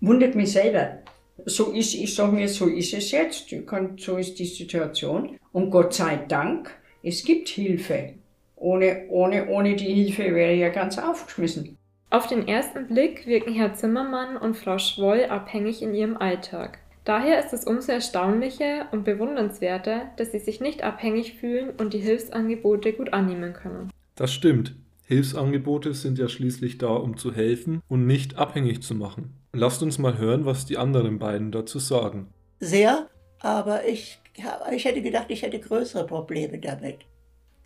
Wundert 0.00 0.36
mich 0.36 0.52
selber. 0.52 0.98
So 1.44 1.72
ist, 1.72 1.94
ich 1.94 2.14
sage 2.14 2.32
mir, 2.32 2.48
so 2.48 2.66
ist 2.68 2.94
es 2.94 3.10
jetzt. 3.10 3.52
So 3.96 4.16
ist 4.16 4.38
die 4.38 4.46
Situation. 4.46 5.36
Und 5.50 5.70
Gott 5.70 5.92
sei 5.92 6.16
Dank, 6.16 6.72
es 7.02 7.24
gibt 7.24 7.48
Hilfe. 7.48 8.14
Ohne, 8.56 9.06
ohne, 9.08 9.48
ohne 9.48 9.74
die 9.74 9.92
Hilfe 9.92 10.34
wäre 10.34 10.52
ich 10.52 10.60
ja 10.60 10.68
ganz 10.68 10.98
aufgeschmissen. 10.98 11.76
Auf 12.10 12.26
den 12.26 12.46
ersten 12.46 12.86
Blick 12.86 13.26
wirken 13.26 13.54
Herr 13.54 13.74
Zimmermann 13.74 14.36
und 14.36 14.56
Frau 14.56 14.78
Schwoll 14.78 15.24
abhängig 15.24 15.82
in 15.82 15.94
ihrem 15.94 16.16
Alltag. 16.16 16.78
Daher 17.04 17.44
ist 17.44 17.52
es 17.52 17.64
umso 17.64 17.90
erstaunlicher 17.90 18.86
und 18.92 19.04
bewundernswerter, 19.04 20.10
dass 20.16 20.30
sie 20.30 20.38
sich 20.38 20.60
nicht 20.60 20.84
abhängig 20.84 21.34
fühlen 21.34 21.70
und 21.70 21.94
die 21.94 21.98
Hilfsangebote 21.98 22.92
gut 22.92 23.12
annehmen 23.12 23.54
können. 23.54 23.90
Das 24.14 24.32
stimmt. 24.32 24.76
Hilfsangebote 25.06 25.94
sind 25.94 26.18
ja 26.18 26.28
schließlich 26.28 26.78
da, 26.78 26.94
um 26.94 27.16
zu 27.16 27.34
helfen 27.34 27.82
und 27.88 28.06
nicht 28.06 28.38
abhängig 28.38 28.82
zu 28.82 28.94
machen. 28.94 29.34
Lasst 29.52 29.82
uns 29.82 29.98
mal 29.98 30.18
hören, 30.18 30.44
was 30.44 30.64
die 30.64 30.78
anderen 30.78 31.18
beiden 31.18 31.50
dazu 31.50 31.80
sagen. 31.80 32.28
Sehr, 32.60 33.08
aber 33.40 33.86
ich, 33.86 34.21
ich 34.72 34.84
hätte 34.84 35.02
gedacht, 35.02 35.26
ich 35.28 35.42
hätte 35.42 35.58
größere 35.58 36.06
Probleme 36.06 36.58
damit. 36.58 37.00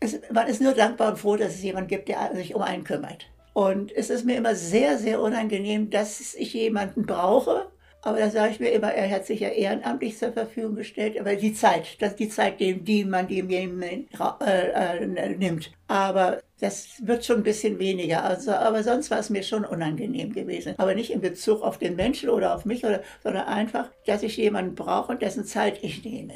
Es, 0.00 0.20
man 0.30 0.46
ist 0.46 0.60
nur 0.60 0.74
dankbar 0.74 1.12
und 1.12 1.18
froh, 1.18 1.36
dass 1.36 1.54
es 1.54 1.62
jemanden 1.62 1.88
gibt, 1.88 2.08
der 2.08 2.34
sich 2.34 2.54
um 2.54 2.62
einen 2.62 2.84
kümmert. 2.84 3.26
Und 3.54 3.90
es 3.92 4.10
ist 4.10 4.26
mir 4.26 4.36
immer 4.36 4.54
sehr, 4.54 4.98
sehr 4.98 5.20
unangenehm, 5.20 5.88
dass 5.88 6.34
ich 6.34 6.52
jemanden 6.52 7.06
brauche, 7.06 7.68
aber 8.06 8.20
da 8.20 8.30
sage 8.30 8.52
ich 8.52 8.60
mir 8.60 8.68
immer, 8.68 8.92
er 8.92 9.10
hat 9.10 9.26
sich 9.26 9.40
ja 9.40 9.48
ehrenamtlich 9.48 10.16
zur 10.16 10.32
Verfügung 10.32 10.76
gestellt, 10.76 11.18
aber 11.18 11.34
die 11.34 11.52
Zeit, 11.52 12.00
das 12.00 12.14
die 12.14 12.28
Zeit, 12.28 12.60
die, 12.60 13.04
man 13.04 13.26
dem 13.26 13.50
äh, 13.50 14.04
äh, 14.06 15.36
nimmt. 15.36 15.72
Aber 15.88 16.40
das 16.60 17.02
wird 17.02 17.24
schon 17.24 17.38
ein 17.38 17.42
bisschen 17.42 17.80
weniger. 17.80 18.22
Also, 18.22 18.52
aber 18.52 18.84
sonst 18.84 19.10
war 19.10 19.18
es 19.18 19.28
mir 19.28 19.42
schon 19.42 19.64
unangenehm 19.64 20.32
gewesen. 20.32 20.74
Aber 20.78 20.94
nicht 20.94 21.10
in 21.10 21.20
Bezug 21.20 21.62
auf 21.62 21.78
den 21.78 21.96
Menschen 21.96 22.28
oder 22.28 22.54
auf 22.54 22.64
mich, 22.64 22.84
oder, 22.84 23.02
sondern 23.24 23.46
einfach, 23.46 23.90
dass 24.06 24.22
ich 24.22 24.36
jemanden 24.36 24.76
brauche 24.76 25.10
und 25.10 25.20
dessen 25.20 25.44
Zeit 25.44 25.82
ich 25.82 26.04
nehme. 26.04 26.34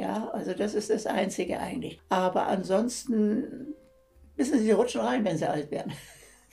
Ja, 0.00 0.30
also 0.32 0.54
das 0.54 0.72
ist 0.72 0.88
das 0.88 1.04
Einzige 1.04 1.60
eigentlich. 1.60 2.00
Aber 2.08 2.46
ansonsten 2.46 3.74
wissen 4.36 4.58
Sie, 4.58 4.64
sie 4.64 4.70
rutschen 4.70 5.02
rein, 5.02 5.24
wenn 5.26 5.36
sie 5.36 5.48
alt 5.48 5.70
werden. 5.70 5.92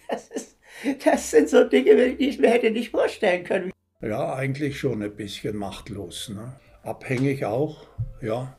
Das, 0.10 0.30
ist, 0.30 0.58
das 1.04 1.32
sind 1.32 1.50
so 1.50 1.66
Dinge, 1.66 2.16
die 2.16 2.30
ich 2.30 2.40
mir 2.40 2.50
hätte 2.50 2.72
nicht 2.72 2.92
vorstellen 2.92 3.44
können. 3.44 3.72
Ja, 4.02 4.36
eigentlich 4.36 4.80
schon 4.80 5.04
ein 5.04 5.14
bisschen 5.14 5.58
machtlos. 5.58 6.30
Ne? 6.30 6.54
Abhängig 6.82 7.44
auch, 7.44 7.88
ja. 8.22 8.58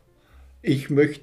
Ich 0.61 0.91
möchte 0.91 1.23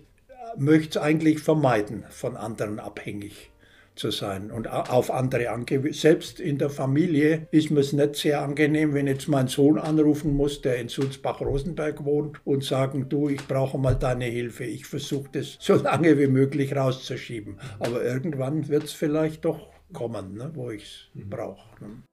es 0.58 0.98
eigentlich 0.98 1.42
vermeiden, 1.42 2.06
von 2.10 2.36
anderen 2.36 2.80
abhängig 2.80 3.52
zu 3.96 4.12
sein 4.12 4.52
und 4.52 4.68
auf 4.68 5.12
andere 5.12 5.50
angewiesen. 5.50 5.94
Selbst 5.94 6.40
in 6.40 6.58
der 6.58 6.70
Familie 6.70 7.48
ist 7.52 7.72
mir 7.72 7.80
es 7.80 7.94
nicht 7.94 8.16
sehr 8.16 8.42
angenehm, 8.42 8.94
wenn 8.94 9.08
jetzt 9.08 9.28
mein 9.28 9.48
Sohn 9.48 9.78
anrufen 9.78 10.34
muss, 10.36 10.62
der 10.62 10.78
in 10.78 10.90
Sulzbach-Rosenberg 10.90 12.04
wohnt 12.06 12.42
und 12.46 12.64
sagen, 12.64 13.10
du, 13.10 13.30
ich 13.30 13.48
brauche 13.48 13.78
mal 13.78 13.96
deine 13.96 14.26
Hilfe. 14.26 14.66
Ich 14.66 14.86
versuche 14.86 15.30
das 15.32 15.58
so 15.60 15.76
lange 15.76 16.18
wie 16.18 16.28
möglich 16.28 16.76
rauszuschieben. 16.76 17.58
Aber 17.80 18.04
irgendwann 18.04 18.68
wird 18.68 18.84
es 18.84 18.94
vielleicht 18.94 19.46
doch 19.46 19.70
kommen, 19.94 20.36
ne, 20.36 20.52
wo 20.54 20.72
ich 20.72 21.10
es 21.16 21.30
brauche. 21.30 21.84
Ne? 21.84 22.04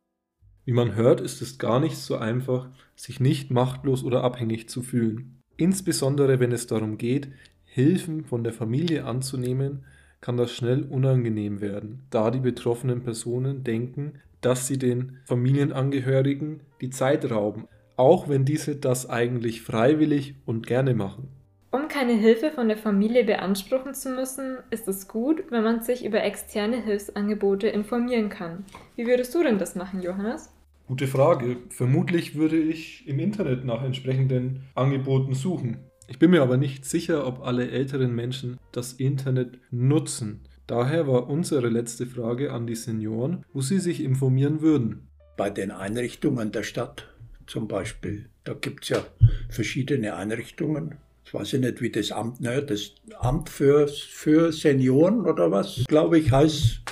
Wie 0.65 0.73
man 0.73 0.95
hört, 0.95 1.21
ist 1.21 1.43
es 1.43 1.59
gar 1.59 1.81
nicht 1.81 1.97
so 1.97 2.17
einfach, 2.17 2.69
sich 2.95 3.19
nicht 3.19 3.51
machtlos 3.51 4.05
oder 4.05 4.23
abhängig 4.23 4.69
zu 4.69 4.83
fühlen. 4.83 5.41
Insbesondere 5.57 6.39
wenn 6.39 6.53
es 6.53 6.67
darum 6.67 6.99
geht, 6.99 7.29
Hilfen 7.65 8.25
von 8.25 8.45
der 8.45 8.53
Familie 8.53 9.07
anzunehmen, 9.07 9.85
kann 10.23 10.39
das 10.39 10.53
schnell 10.53 10.85
unangenehm 10.85 11.61
werden, 11.61 12.07
da 12.09 12.31
die 12.31 12.41
betroffenen 12.41 13.03
Personen 13.03 13.65
denken, 13.65 14.15
dass 14.41 14.67
sie 14.67 14.79
den 14.79 15.19
Familienangehörigen 15.27 16.61
die 16.81 16.89
Zeit 16.89 17.31
rauben, 17.31 17.69
auch 17.97 18.29
wenn 18.29 18.47
diese 18.47 18.77
das 18.77 19.11
eigentlich 19.11 19.61
freiwillig 19.61 20.37
und 20.47 20.67
gerne 20.67 20.95
machen. 20.95 21.29
Um 21.71 21.89
keine 21.89 22.13
Hilfe 22.13 22.51
von 22.51 22.69
der 22.69 22.77
Familie 22.77 23.25
beanspruchen 23.25 23.95
zu 23.95 24.11
müssen, 24.11 24.59
ist 24.71 24.89
es 24.89 25.09
gut, 25.09 25.45
wenn 25.51 25.65
man 25.65 25.83
sich 25.83 26.05
über 26.05 26.23
externe 26.23 26.83
Hilfsangebote 26.83 27.69
informieren 27.69 28.29
kann. 28.29 28.65
Wie 28.95 29.07
würdest 29.07 29.35
du 29.35 29.43
denn 29.43 29.59
das 29.59 29.75
machen, 29.75 30.03
Johannes? 30.03 30.53
Gute 30.87 31.07
Frage. 31.07 31.57
Vermutlich 31.71 32.35
würde 32.35 32.59
ich 32.59 33.09
im 33.09 33.19
Internet 33.19 33.65
nach 33.65 33.83
entsprechenden 33.83 34.65
Angeboten 34.75 35.35
suchen. 35.35 35.79
Ich 36.13 36.19
bin 36.19 36.33
mir 36.33 36.43
aber 36.43 36.59
nicht 36.59 36.85
sicher, 36.85 37.27
ob 37.27 37.41
alle 37.41 37.71
älteren 37.71 38.15
Menschen 38.15 38.59
das 38.71 38.93
Internet 38.93 39.59
nutzen. 39.71 40.43
Daher 40.67 41.07
war 41.07 41.31
unsere 41.31 41.71
letzte 41.71 42.05
Frage 42.05 42.53
an 42.53 42.67
die 42.67 42.75
Senioren, 42.75 43.47
wo 43.55 43.63
sie 43.63 43.79
sich 43.79 44.05
informieren 44.05 44.61
würden. 44.61 45.09
Bei 45.39 45.49
den 45.49 45.71
Einrichtungen 45.71 46.53
der 46.53 46.65
Stadt 46.65 47.09
zum 47.47 47.67
Beispiel. 47.67 48.29
Da 48.45 48.53
gibt 48.53 48.83
es 48.83 48.91
ja 48.91 49.07
verschiedene 49.49 50.15
Einrichtungen. 50.15 50.97
Ich 51.25 51.33
weiß 51.33 51.55
nicht, 51.55 51.81
wie 51.81 51.91
das 51.91 52.13
Amt, 52.13 52.43
ne, 52.43 52.63
das 52.63 52.93
Amt 53.19 53.49
für, 53.49 53.89
für 53.89 54.53
Senioren 54.53 55.23
oder 55.23 55.51
was, 55.51 55.83
glaube 55.89 56.19
ich, 56.19 56.31
heißt. 56.31 56.83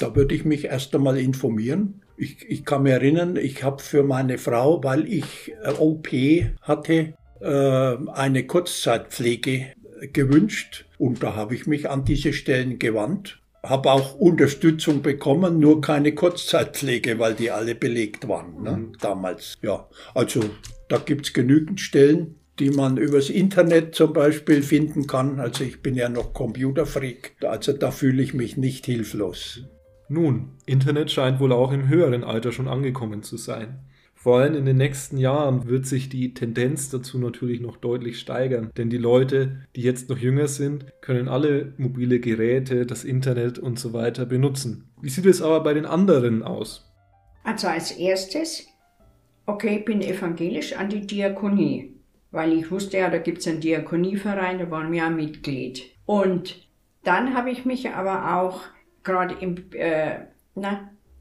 Da 0.00 0.16
würde 0.16 0.34
ich 0.34 0.44
mich 0.44 0.64
erst 0.64 0.92
einmal 0.96 1.18
informieren. 1.18 2.02
Ich, 2.16 2.44
ich 2.50 2.64
kann 2.64 2.82
mich 2.82 2.92
erinnern, 2.92 3.36
ich 3.36 3.62
habe 3.62 3.80
für 3.80 4.02
meine 4.02 4.36
Frau, 4.36 4.82
weil 4.82 5.06
ich 5.06 5.52
äh, 5.62 5.74
OP 5.78 6.08
hatte, 6.62 7.14
eine 7.44 8.46
Kurzzeitpflege 8.46 9.74
gewünscht 10.12 10.84
und 10.98 11.22
da 11.22 11.34
habe 11.34 11.54
ich 11.54 11.66
mich 11.66 11.88
an 11.90 12.04
diese 12.04 12.32
Stellen 12.32 12.78
gewandt. 12.78 13.40
Habe 13.62 13.92
auch 13.92 14.14
Unterstützung 14.16 15.00
bekommen, 15.00 15.58
nur 15.58 15.80
keine 15.80 16.14
Kurzzeitpflege, 16.14 17.18
weil 17.18 17.34
die 17.34 17.50
alle 17.50 17.74
belegt 17.74 18.28
waren 18.28 18.62
ne, 18.62 18.72
mhm. 18.72 18.92
damals. 19.00 19.58
Ja, 19.62 19.88
also 20.14 20.40
da 20.88 20.98
gibt 20.98 21.26
es 21.26 21.32
genügend 21.32 21.80
Stellen, 21.80 22.34
die 22.58 22.70
man 22.70 22.98
übers 22.98 23.30
Internet 23.30 23.94
zum 23.94 24.12
Beispiel 24.12 24.62
finden 24.62 25.06
kann. 25.06 25.40
Also 25.40 25.64
ich 25.64 25.80
bin 25.80 25.94
ja 25.94 26.10
noch 26.10 26.34
Computerfreak, 26.34 27.36
also 27.42 27.72
da 27.72 27.90
fühle 27.90 28.22
ich 28.22 28.34
mich 28.34 28.58
nicht 28.58 28.84
hilflos. 28.84 29.62
Nun, 30.08 30.50
Internet 30.66 31.10
scheint 31.10 31.40
wohl 31.40 31.52
auch 31.52 31.72
im 31.72 31.88
höheren 31.88 32.22
Alter 32.22 32.52
schon 32.52 32.68
angekommen 32.68 33.22
zu 33.22 33.38
sein. 33.38 33.80
Vor 34.24 34.38
allem 34.38 34.54
in 34.54 34.64
den 34.64 34.78
nächsten 34.78 35.18
Jahren 35.18 35.68
wird 35.68 35.84
sich 35.84 36.08
die 36.08 36.32
Tendenz 36.32 36.88
dazu 36.88 37.18
natürlich 37.18 37.60
noch 37.60 37.76
deutlich 37.76 38.18
steigern, 38.18 38.70
denn 38.74 38.88
die 38.88 38.96
Leute, 38.96 39.66
die 39.76 39.82
jetzt 39.82 40.08
noch 40.08 40.16
jünger 40.16 40.48
sind, 40.48 40.86
können 41.02 41.28
alle 41.28 41.74
mobile 41.76 42.20
Geräte, 42.20 42.86
das 42.86 43.04
Internet 43.04 43.58
und 43.58 43.78
so 43.78 43.92
weiter 43.92 44.24
benutzen. 44.24 44.88
Wie 45.02 45.10
sieht 45.10 45.26
es 45.26 45.42
aber 45.42 45.62
bei 45.62 45.74
den 45.74 45.84
anderen 45.84 46.42
aus? 46.42 46.90
Also 47.42 47.66
als 47.66 47.90
erstes, 47.90 48.66
okay, 49.44 49.80
ich 49.80 49.84
bin 49.84 50.00
evangelisch 50.00 50.72
an 50.72 50.88
die 50.88 51.06
Diakonie 51.06 51.90
weil 52.30 52.52
ich 52.52 52.68
wusste 52.72 52.98
ja, 52.98 53.10
da 53.10 53.18
gibt 53.18 53.38
es 53.38 53.46
einen 53.46 53.60
Diakonieverein, 53.60 54.58
da 54.58 54.68
waren 54.68 54.90
wir 54.90 54.98
ja 54.98 55.08
Mitglied. 55.08 55.84
Und 56.04 56.66
dann 57.04 57.32
habe 57.34 57.52
ich 57.52 57.64
mich 57.64 57.90
aber 57.90 58.40
auch 58.40 58.62
gerade 59.04 59.36
im, 59.40 59.70
äh, 59.70 60.16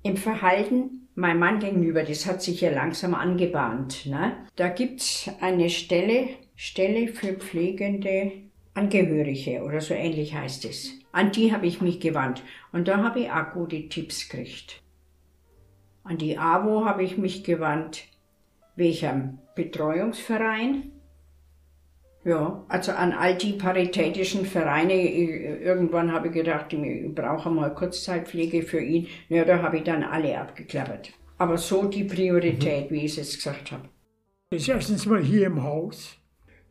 im 0.02 0.18
Verhalten 0.18 1.03
meinem 1.16 1.40
Mann 1.40 1.60
gegenüber, 1.60 2.04
das 2.04 2.26
hat 2.26 2.42
sich 2.42 2.62
ja 2.62 2.72
langsam 2.72 3.14
angebahnt. 3.14 4.06
Ne? 4.06 4.34
Da 4.56 4.70
gibt 4.70 5.02
es 5.02 5.30
eine 5.42 5.70
Stelle, 5.70 6.30
Stelle 6.56 7.08
für 7.08 7.34
pflegende 7.34 8.32
Angehörige 8.74 9.64
oder 9.64 9.82
so 9.82 9.94
ähnlich 9.94 10.34
heißt 10.34 10.66
es. 10.66 10.92
An 11.12 11.32
die 11.32 11.54
habe 11.54 11.68
ich 11.68 11.80
mich 11.82 12.00
gewandt 12.00 12.42
und 12.72 12.88
da 12.88 13.04
habe 13.04 13.22
ich 13.22 13.32
auch 13.32 13.54
gute 13.54 13.88
Tipps 13.88 14.28
gekriegt. 14.28 14.82
An 16.04 16.18
die 16.18 16.38
AWO 16.38 16.86
habe 16.86 17.04
ich 17.04 17.18
mich 17.18 17.44
gewandt, 17.44 18.06
welcher 18.76 19.36
Betreuungsverein 19.56 20.92
ja, 22.26 22.64
also 22.70 22.94
an 22.94 23.12
all 23.12 23.38
die 23.38 23.54
paritätischen 23.54 24.46
Vereine, 24.46 24.94
irgendwann 24.94 26.12
habe 26.12 26.28
ich 26.28 26.34
gedacht, 26.34 26.72
ich 26.72 27.14
brauche 27.14 27.50
mal 27.50 27.74
Kurzzeitpflege 27.74 28.64
für 28.64 28.80
ihn. 28.80 29.08
Ja, 29.28 29.44
da 29.44 29.62
habe 29.62 29.78
ich 29.78 29.84
dann 29.84 30.04
alle 30.04 30.40
abgeklappert. 30.40 31.12
Aber 31.38 31.58
so 31.58 31.86
die 31.86 32.06
Priorität, 32.06 32.90
mhm. 32.90 32.96
wie 32.96 33.06
ich 33.06 33.12
es 33.12 33.18
jetzt 33.18 33.36
gesagt 33.38 33.72
habe. 33.74 33.90
Das 34.50 34.62
ist 34.62 34.70
erstens 34.70 35.06
mal 35.06 35.22
hier 35.22 35.48
im 35.48 35.62
Haus. 35.64 36.18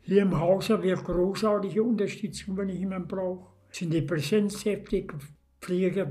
Hier 0.01 0.23
im 0.23 0.39
Haus 0.39 0.69
habe 0.69 0.89
ich 0.89 1.03
großartige 1.03 1.83
Unterstützung, 1.83 2.57
wenn 2.57 2.69
ich 2.69 2.79
jemanden 2.79 3.07
brauche. 3.07 3.47
Sind 3.69 3.93
die 3.93 4.01
präsenzheftig, 4.01 5.13
Pfleger. 5.61 6.09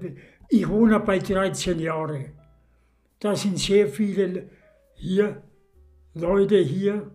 Ich 0.48 0.68
wohne 0.68 1.00
bei 1.00 1.18
13 1.18 1.78
Jahren. 1.78 2.32
Da 3.18 3.36
sind 3.36 3.58
sehr 3.58 3.88
viele 3.88 4.50
hier, 4.94 5.42
Leute 6.14 6.58
hier, 6.58 7.10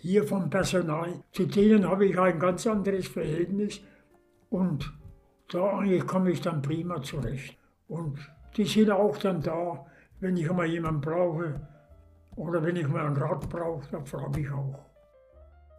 hier 0.00 0.24
vom 0.24 0.50
Personal. 0.50 1.22
Zu 1.32 1.46
denen 1.46 1.88
habe 1.88 2.06
ich 2.06 2.18
ein 2.18 2.38
ganz 2.38 2.66
anderes 2.66 3.08
Verhältnis 3.08 3.80
und 4.48 4.92
da 5.48 5.78
eigentlich 5.78 6.06
komme 6.06 6.30
ich 6.30 6.40
dann 6.40 6.62
prima 6.62 7.02
zurecht. 7.02 7.56
Und 7.88 8.18
die 8.56 8.64
sind 8.64 8.90
auch 8.90 9.16
dann 9.18 9.42
da, 9.42 9.86
wenn 10.20 10.36
ich 10.36 10.50
mal 10.50 10.66
jemanden 10.66 11.00
brauche 11.00 11.68
oder 12.36 12.62
wenn 12.64 12.76
ich 12.76 12.88
mal 12.88 13.06
einen 13.06 13.16
Rat 13.16 13.48
brauche, 13.48 13.86
da 13.90 14.00
frage 14.04 14.40
ich 14.40 14.50
auch. 14.50 14.86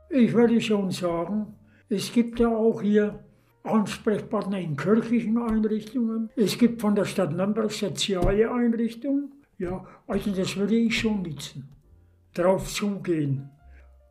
Ich 0.10 0.34
würde 0.34 0.60
schon 0.60 0.92
sagen, 0.92 1.56
es 1.90 2.12
gibt 2.12 2.40
ja 2.40 2.50
auch 2.50 2.82
hier 2.82 3.24
Ansprechpartner 3.64 4.60
in 4.60 4.76
kirchlichen 4.76 5.38
Einrichtungen. 5.38 6.30
Es 6.36 6.58
gibt 6.58 6.82
von 6.82 6.96
der 6.96 7.06
Stadt 7.06 7.32
Nürnberg 7.32 7.72
soziale 7.72 8.52
Einrichtungen. 8.52 9.32
Ja, 9.58 9.86
also 10.08 10.32
das 10.32 10.58
würde 10.58 10.76
ich 10.76 11.00
schon 11.00 11.22
nutzen. 11.22 11.70
Drauf 12.34 12.68
zugehen. 12.74 13.50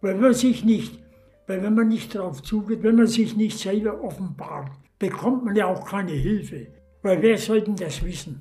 Weil 0.00 0.14
man 0.14 0.34
sich 0.34 0.64
nicht, 0.64 0.98
weil 1.46 1.62
wenn 1.62 1.74
man 1.74 1.88
nicht 1.88 2.14
drauf 2.14 2.42
zugeht, 2.42 2.82
wenn 2.82 2.96
man 2.96 3.06
sich 3.06 3.36
nicht 3.36 3.58
selber 3.58 4.02
offenbart, 4.02 4.70
bekommt 4.98 5.44
man 5.44 5.56
ja 5.56 5.66
auch 5.66 5.84
keine 5.86 6.12
Hilfe. 6.12 6.68
Weil 7.02 7.20
wer 7.22 7.38
soll 7.38 7.62
denn 7.62 7.76
das 7.76 8.04
wissen? 8.04 8.40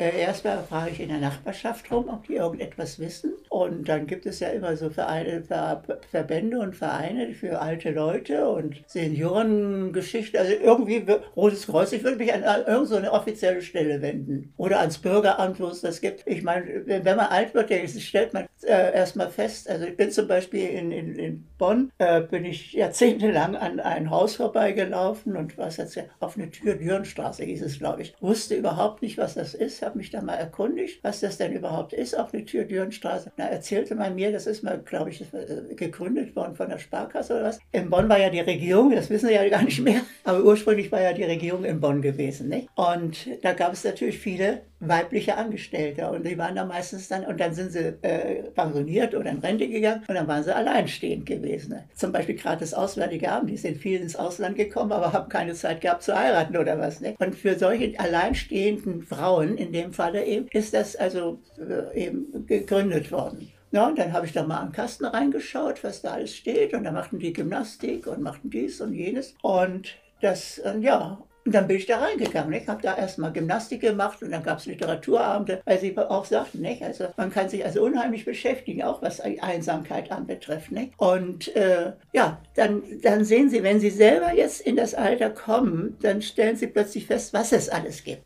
Äh, 0.00 0.18
erstmal 0.18 0.64
frage 0.64 0.92
ich 0.92 1.00
in 1.00 1.10
der 1.10 1.18
Nachbarschaft 1.18 1.92
rum, 1.92 2.08
ob 2.08 2.26
die 2.26 2.36
irgendetwas 2.36 2.98
wissen. 2.98 3.34
Und 3.50 3.86
dann 3.86 4.06
gibt 4.06 4.24
es 4.24 4.40
ja 4.40 4.48
immer 4.48 4.74
so 4.74 4.88
Vereine, 4.88 5.42
Ver 5.42 5.82
Verbände 6.10 6.58
und 6.58 6.74
Vereine 6.74 7.34
für 7.34 7.60
alte 7.60 7.90
Leute 7.90 8.48
und 8.48 8.82
Seniorengeschichte. 8.86 10.40
Also 10.40 10.52
irgendwie, 10.54 11.04
Rotes 11.36 11.66
Kreuz, 11.66 11.92
ich 11.92 12.02
würde 12.02 12.16
mich 12.16 12.32
an 12.32 12.42
irgendeine 12.42 12.86
so 12.86 13.12
offizielle 13.12 13.60
Stelle 13.60 14.00
wenden. 14.00 14.54
Oder 14.56 14.80
ans 14.80 14.96
Bürgeramt, 14.96 15.60
wo 15.60 15.66
es 15.66 15.82
das 15.82 16.00
gibt. 16.00 16.22
Ich 16.26 16.42
meine, 16.42 16.86
wenn 16.86 17.04
man 17.04 17.26
alt 17.26 17.52
wird, 17.52 17.70
stellt 18.00 18.32
man 18.32 18.46
äh, 18.62 18.94
erstmal 18.94 19.28
fest. 19.28 19.68
Also 19.68 19.84
ich 19.84 19.98
bin 19.98 20.10
zum 20.10 20.28
Beispiel 20.28 20.66
in, 20.66 20.92
in, 20.92 21.14
in 21.16 21.46
Bonn, 21.58 21.92
äh, 21.98 22.22
bin 22.22 22.46
ich 22.46 22.72
jahrzehntelang 22.72 23.54
an 23.54 23.80
ein 23.80 24.08
Haus 24.08 24.36
vorbeigelaufen 24.36 25.36
und 25.36 25.58
was 25.58 25.76
jetzt 25.76 25.98
auf 26.20 26.38
eine 26.38 26.50
Tür, 26.50 26.74
Dürrenstraße 26.76 27.44
hieß 27.44 27.60
es, 27.62 27.78
glaube 27.78 28.00
ich. 28.00 28.14
Wusste 28.20 28.54
überhaupt 28.54 29.02
nicht, 29.02 29.18
was 29.18 29.34
das 29.34 29.52
ist 29.52 29.82
habe 29.90 29.98
mich 29.98 30.10
da 30.10 30.22
mal 30.22 30.34
erkundigt, 30.34 31.02
was 31.02 31.18
das 31.18 31.36
denn 31.36 31.52
überhaupt 31.52 31.92
ist, 31.92 32.16
auf 32.16 32.32
eine 32.32 32.44
Tür 32.44 32.64
Dürenstraße. 32.64 33.32
Da 33.36 33.46
erzählte 33.46 33.96
man 33.96 34.14
mir, 34.14 34.30
das 34.30 34.46
ist 34.46 34.62
mal, 34.62 34.78
glaube 34.78 35.10
ich, 35.10 35.22
äh, 35.22 35.74
gegründet 35.74 36.36
worden 36.36 36.54
von 36.54 36.68
der 36.68 36.78
Sparkasse 36.78 37.34
oder 37.34 37.44
was. 37.44 37.58
In 37.72 37.90
Bonn 37.90 38.08
war 38.08 38.18
ja 38.18 38.30
die 38.30 38.40
Regierung, 38.40 38.92
das 38.92 39.10
wissen 39.10 39.28
Sie 39.28 39.34
ja 39.34 39.48
gar 39.48 39.64
nicht 39.64 39.80
mehr, 39.80 40.02
aber 40.24 40.44
ursprünglich 40.44 40.92
war 40.92 41.00
ja 41.00 41.12
die 41.12 41.24
Regierung 41.24 41.64
in 41.64 41.80
Bonn 41.80 42.02
gewesen. 42.02 42.48
Nicht? 42.48 42.68
Und 42.76 43.26
da 43.42 43.52
gab 43.52 43.72
es 43.72 43.82
natürlich 43.82 44.18
viele 44.18 44.62
weibliche 44.80 45.36
Angestellte 45.36 46.08
und 46.10 46.26
die 46.26 46.38
waren 46.38 46.54
da 46.56 46.64
meistens 46.64 47.06
dann, 47.08 47.26
und 47.26 47.38
dann 47.38 47.52
sind 47.52 47.72
sie 47.72 47.94
äh, 48.00 48.44
pensioniert 48.54 49.14
oder 49.14 49.30
in 49.30 49.38
Rente 49.38 49.68
gegangen 49.68 50.02
und 50.08 50.14
dann 50.14 50.26
waren 50.26 50.42
sie 50.42 50.54
alleinstehend 50.54 51.26
gewesen. 51.26 51.78
Zum 51.94 52.12
Beispiel 52.12 52.34
gerade 52.34 52.60
das 52.60 52.72
Auswärtige 52.72 53.30
Amt, 53.30 53.50
die 53.50 53.58
sind 53.58 53.76
viel 53.76 54.00
ins 54.00 54.16
Ausland 54.16 54.56
gekommen, 54.56 54.92
aber 54.92 55.12
haben 55.12 55.28
keine 55.28 55.52
Zeit 55.52 55.82
gehabt 55.82 56.02
zu 56.02 56.18
heiraten 56.18 56.56
oder 56.56 56.78
was. 56.78 57.00
Nicht? 57.00 57.20
Und 57.20 57.34
für 57.34 57.58
solche 57.58 57.98
alleinstehenden 58.00 59.02
Frauen 59.02 59.58
in 59.58 59.72
dem 59.82 59.92
Falle 59.92 60.24
eben 60.24 60.46
ist 60.52 60.74
das 60.74 60.96
also 60.96 61.40
äh, 61.58 62.06
eben 62.06 62.46
gegründet 62.46 63.10
worden. 63.12 63.50
Ja, 63.72 63.86
und 63.86 63.98
dann 63.98 64.12
habe 64.12 64.26
ich 64.26 64.32
da 64.32 64.42
mal 64.42 64.58
an 64.58 64.72
Kasten 64.72 65.04
reingeschaut, 65.04 65.84
was 65.84 66.02
da 66.02 66.12
alles 66.12 66.34
steht. 66.36 66.74
Und 66.74 66.84
da 66.84 66.90
machten 66.90 67.20
die 67.20 67.32
Gymnastik 67.32 68.06
und 68.06 68.20
machten 68.20 68.50
dies 68.50 68.80
und 68.80 68.92
jenes. 68.92 69.34
Und 69.42 69.94
das, 70.20 70.58
äh, 70.58 70.78
ja, 70.78 71.22
und 71.46 71.54
dann 71.54 71.66
bin 71.66 71.78
ich 71.78 71.86
da 71.86 71.98
reingegangen. 71.98 72.52
Ich 72.52 72.68
habe 72.68 72.82
da 72.82 72.96
erstmal 72.96 73.32
Gymnastik 73.32 73.80
gemacht 73.80 74.22
und 74.22 74.30
dann 74.30 74.42
gab 74.42 74.58
es 74.58 74.66
Literaturabende, 74.66 75.62
weil 75.64 75.78
sie 75.78 75.96
auch 75.96 76.24
sagten, 76.24 76.60
nicht? 76.60 76.82
Also 76.82 77.06
man 77.16 77.30
kann 77.30 77.48
sich 77.48 77.64
also 77.64 77.82
unheimlich 77.82 78.24
beschäftigen, 78.24 78.82
auch 78.82 79.00
was 79.02 79.20
Einsamkeit 79.20 80.12
anbetrifft. 80.12 80.70
Nicht? 80.70 80.92
Und 80.98 81.54
äh, 81.56 81.92
ja, 82.12 82.40
dann, 82.56 82.82
dann 83.02 83.24
sehen 83.24 83.48
Sie, 83.48 83.62
wenn 83.62 83.80
Sie 83.80 83.90
selber 83.90 84.34
jetzt 84.34 84.60
in 84.60 84.76
das 84.76 84.94
Alter 84.94 85.30
kommen, 85.30 85.96
dann 86.02 86.20
stellen 86.20 86.56
Sie 86.56 86.66
plötzlich 86.66 87.06
fest, 87.06 87.32
was 87.32 87.52
es 87.52 87.68
alles 87.68 88.04
gibt. 88.04 88.22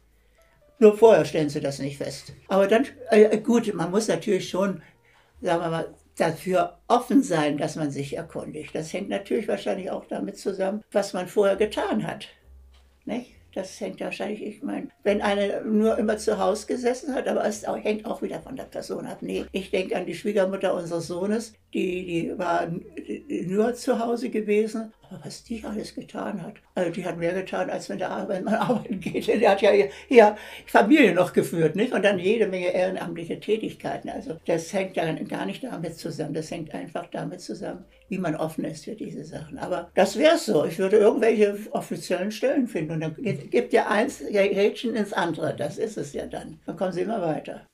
Nur 0.79 0.97
vorher 0.97 1.25
stellen 1.25 1.49
Sie 1.49 1.61
das 1.61 1.79
nicht 1.79 1.99
fest. 1.99 2.33
Aber 2.49 2.67
dann, 2.67 2.87
äh, 3.11 3.39
gut, 3.39 3.73
man 3.75 3.91
muss 3.91 4.09
natürlich 4.09 4.49
schon, 4.49 4.83
sagen 5.41 5.63
wir 5.63 5.71
mal, 5.71 5.95
dafür 6.17 6.79
offen 6.89 7.23
sein, 7.23 7.59
dass 7.59 7.77
man 7.77 7.91
sich 7.91 8.17
erkundigt. 8.17 8.75
Das 8.75 8.93
hängt 8.93 9.09
natürlich 9.09 9.49
wahrscheinlich 9.49 9.91
auch 9.91 10.05
damit 10.07 10.39
zusammen, 10.39 10.83
was 10.93 11.13
man 11.13 11.29
vorher 11.29 11.57
getan 11.57 12.07
hat. 12.07 12.29
Nicht? 13.05 13.33
Das 13.55 13.81
hängt 13.81 14.01
wahrscheinlich, 14.01 14.45
ich 14.45 14.63
meine, 14.65 14.89
wenn 15.05 15.23
eine 15.23 15.63
nur 15.65 15.97
immer 15.97 16.17
zu 16.17 16.39
Hause 16.39 16.67
gesessen 16.67 17.15
hat, 17.15 17.29
aber 17.29 17.45
es 17.45 17.65
auch, 17.65 17.77
hängt 17.77 18.05
auch 18.05 18.21
wieder 18.21 18.41
von 18.41 18.57
der 18.57 18.65
Person 18.65 19.07
ab. 19.07 19.19
Nee, 19.21 19.45
ich 19.53 19.71
denke 19.71 19.97
an 19.97 20.07
die 20.07 20.15
Schwiegermutter 20.15 20.75
unseres 20.75 21.07
Sohnes, 21.07 21.53
die, 21.73 22.05
die 22.05 22.39
war 22.39 22.67
nur 23.29 23.75
zu 23.75 24.01
Hause 24.01 24.31
gewesen, 24.31 24.93
was 25.23 25.45
die 25.45 25.65
alles 25.65 25.95
getan 25.95 26.43
hat, 26.43 26.55
also 26.75 26.91
die 26.91 27.05
hat 27.05 27.19
mehr 27.19 27.33
getan, 27.33 27.71
als 27.71 27.89
wenn, 27.89 27.99
der, 27.99 28.25
wenn 28.29 28.45
man 28.45 28.55
arbeiten 28.55 29.01
geht. 29.01 29.27
Der 29.29 29.51
hat 29.51 29.63
ja 29.63 29.71
hier 30.09 30.37
Familie 30.67 31.15
noch 31.15 31.33
geführt, 31.33 31.77
nicht? 31.77 31.93
Und 31.93 32.05
dann 32.05 32.19
jede 32.19 32.47
Menge 32.47 32.69
ehrenamtliche 32.69 33.41
Tätigkeiten. 33.41 34.09
Also 34.09 34.39
das 34.47 34.73
hängt 34.73 34.97
dann 34.97 35.27
gar 35.29 35.47
nicht 35.47 35.65
damit 35.65 35.97
zusammen. 35.97 36.35
Das 36.35 36.51
hängt 36.51 36.75
einfach 36.75 37.07
damit 37.11 37.41
zusammen, 37.41 37.85
wie 38.09 38.19
man 38.19 38.37
offen 38.37 38.65
ist 38.65 38.85
für 38.85 38.95
diese 38.95 39.25
Sachen. 39.25 39.59
Aber 39.59 39.91
das 39.95 40.19
wäre 40.19 40.37
es 40.37 40.47
so. 40.47 40.65
Ich 40.65 40.79
würde 40.79 40.97
irgendwelche 40.97 41.57
offiziellen 41.73 42.31
Stellen 42.31 42.67
finden. 42.67 42.93
Und 42.93 43.01
dann 43.01 43.17
gibt 43.51 43.73
ja 43.73 43.89
eins 43.89 44.23
Rädchen 44.23 44.95
ins 44.95 45.13
andere. 45.13 45.55
Das 45.57 45.79
ist 45.79 45.97
es 45.97 46.13
ja 46.13 46.27
dann. 46.27 46.61
Dann 46.67 46.77
kommen 46.77 46.93
Sie 46.93 47.03
immer 47.03 47.23
weiter. 47.23 47.67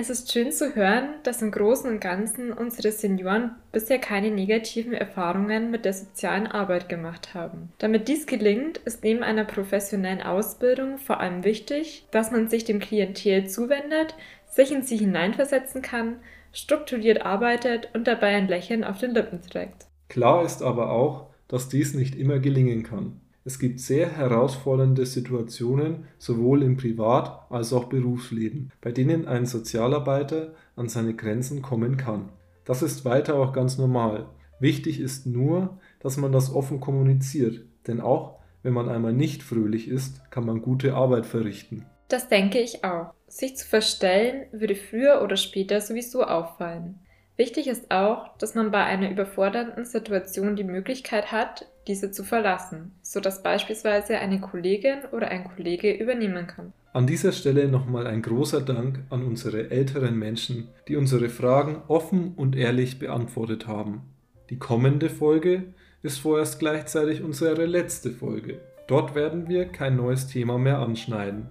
Es 0.00 0.08
ist 0.08 0.32
schön 0.32 0.50
zu 0.50 0.74
hören, 0.74 1.10
dass 1.24 1.42
im 1.42 1.50
Großen 1.50 1.90
und 1.90 2.00
Ganzen 2.00 2.54
unsere 2.54 2.90
Senioren 2.90 3.50
bisher 3.70 3.98
keine 3.98 4.30
negativen 4.30 4.94
Erfahrungen 4.94 5.70
mit 5.70 5.84
der 5.84 5.92
sozialen 5.92 6.46
Arbeit 6.46 6.88
gemacht 6.88 7.34
haben. 7.34 7.70
Damit 7.76 8.08
dies 8.08 8.24
gelingt, 8.24 8.78
ist 8.78 9.04
neben 9.04 9.22
einer 9.22 9.44
professionellen 9.44 10.22
Ausbildung 10.22 10.96
vor 10.96 11.20
allem 11.20 11.44
wichtig, 11.44 12.06
dass 12.12 12.30
man 12.30 12.48
sich 12.48 12.64
dem 12.64 12.78
Klientel 12.78 13.46
zuwendet, 13.46 14.14
sich 14.48 14.72
in 14.72 14.84
sie 14.84 14.96
hineinversetzen 14.96 15.82
kann, 15.82 16.16
strukturiert 16.50 17.26
arbeitet 17.26 17.90
und 17.92 18.06
dabei 18.06 18.28
ein 18.28 18.48
Lächeln 18.48 18.84
auf 18.84 19.00
den 19.00 19.10
Lippen 19.10 19.42
trägt. 19.42 19.86
Klar 20.08 20.46
ist 20.46 20.62
aber 20.62 20.92
auch, 20.92 21.26
dass 21.46 21.68
dies 21.68 21.92
nicht 21.92 22.14
immer 22.14 22.38
gelingen 22.38 22.84
kann. 22.84 23.20
Es 23.50 23.58
gibt 23.58 23.80
sehr 23.80 24.08
herausfordernde 24.08 25.04
Situationen 25.04 26.04
sowohl 26.18 26.62
im 26.62 26.76
Privat- 26.76 27.50
als 27.50 27.72
auch 27.72 27.86
Berufsleben, 27.86 28.70
bei 28.80 28.92
denen 28.92 29.26
ein 29.26 29.44
Sozialarbeiter 29.44 30.54
an 30.76 30.88
seine 30.88 31.14
Grenzen 31.14 31.60
kommen 31.60 31.96
kann. 31.96 32.28
Das 32.64 32.80
ist 32.80 33.04
weiter 33.04 33.34
auch 33.34 33.52
ganz 33.52 33.76
normal. 33.76 34.26
Wichtig 34.60 35.00
ist 35.00 35.26
nur, 35.26 35.80
dass 35.98 36.16
man 36.16 36.30
das 36.30 36.54
offen 36.54 36.78
kommuniziert, 36.78 37.64
denn 37.88 38.00
auch 38.00 38.38
wenn 38.62 38.72
man 38.72 38.88
einmal 38.88 39.14
nicht 39.14 39.42
fröhlich 39.42 39.88
ist, 39.88 40.30
kann 40.30 40.46
man 40.46 40.62
gute 40.62 40.94
Arbeit 40.94 41.26
verrichten. 41.26 41.86
Das 42.06 42.28
denke 42.28 42.60
ich 42.60 42.84
auch. 42.84 43.14
Sich 43.26 43.56
zu 43.56 43.66
verstellen 43.66 44.44
würde 44.52 44.76
früher 44.76 45.22
oder 45.24 45.36
später 45.36 45.80
sowieso 45.80 46.22
auffallen. 46.22 47.00
Wichtig 47.40 47.68
ist 47.68 47.90
auch, 47.90 48.36
dass 48.36 48.54
man 48.54 48.70
bei 48.70 48.84
einer 48.84 49.10
überfordernden 49.10 49.86
Situation 49.86 50.56
die 50.56 50.62
Möglichkeit 50.62 51.32
hat, 51.32 51.64
diese 51.88 52.10
zu 52.10 52.22
verlassen, 52.22 52.92
sodass 53.00 53.42
beispielsweise 53.42 54.18
eine 54.18 54.42
Kollegin 54.42 54.98
oder 55.10 55.28
ein 55.28 55.44
Kollege 55.44 55.90
übernehmen 55.90 56.46
kann. 56.46 56.74
An 56.92 57.06
dieser 57.06 57.32
Stelle 57.32 57.68
nochmal 57.68 58.06
ein 58.06 58.20
großer 58.20 58.60
Dank 58.60 58.98
an 59.08 59.24
unsere 59.24 59.70
älteren 59.70 60.18
Menschen, 60.18 60.68
die 60.86 60.96
unsere 60.96 61.30
Fragen 61.30 61.80
offen 61.88 62.34
und 62.36 62.56
ehrlich 62.56 62.98
beantwortet 62.98 63.66
haben. 63.66 64.02
Die 64.50 64.58
kommende 64.58 65.08
Folge 65.08 65.62
ist 66.02 66.18
vorerst 66.18 66.58
gleichzeitig 66.58 67.22
unsere 67.22 67.64
letzte 67.64 68.10
Folge. 68.10 68.60
Dort 68.86 69.14
werden 69.14 69.48
wir 69.48 69.64
kein 69.64 69.96
neues 69.96 70.26
Thema 70.26 70.58
mehr 70.58 70.80
anschneiden. 70.80 71.46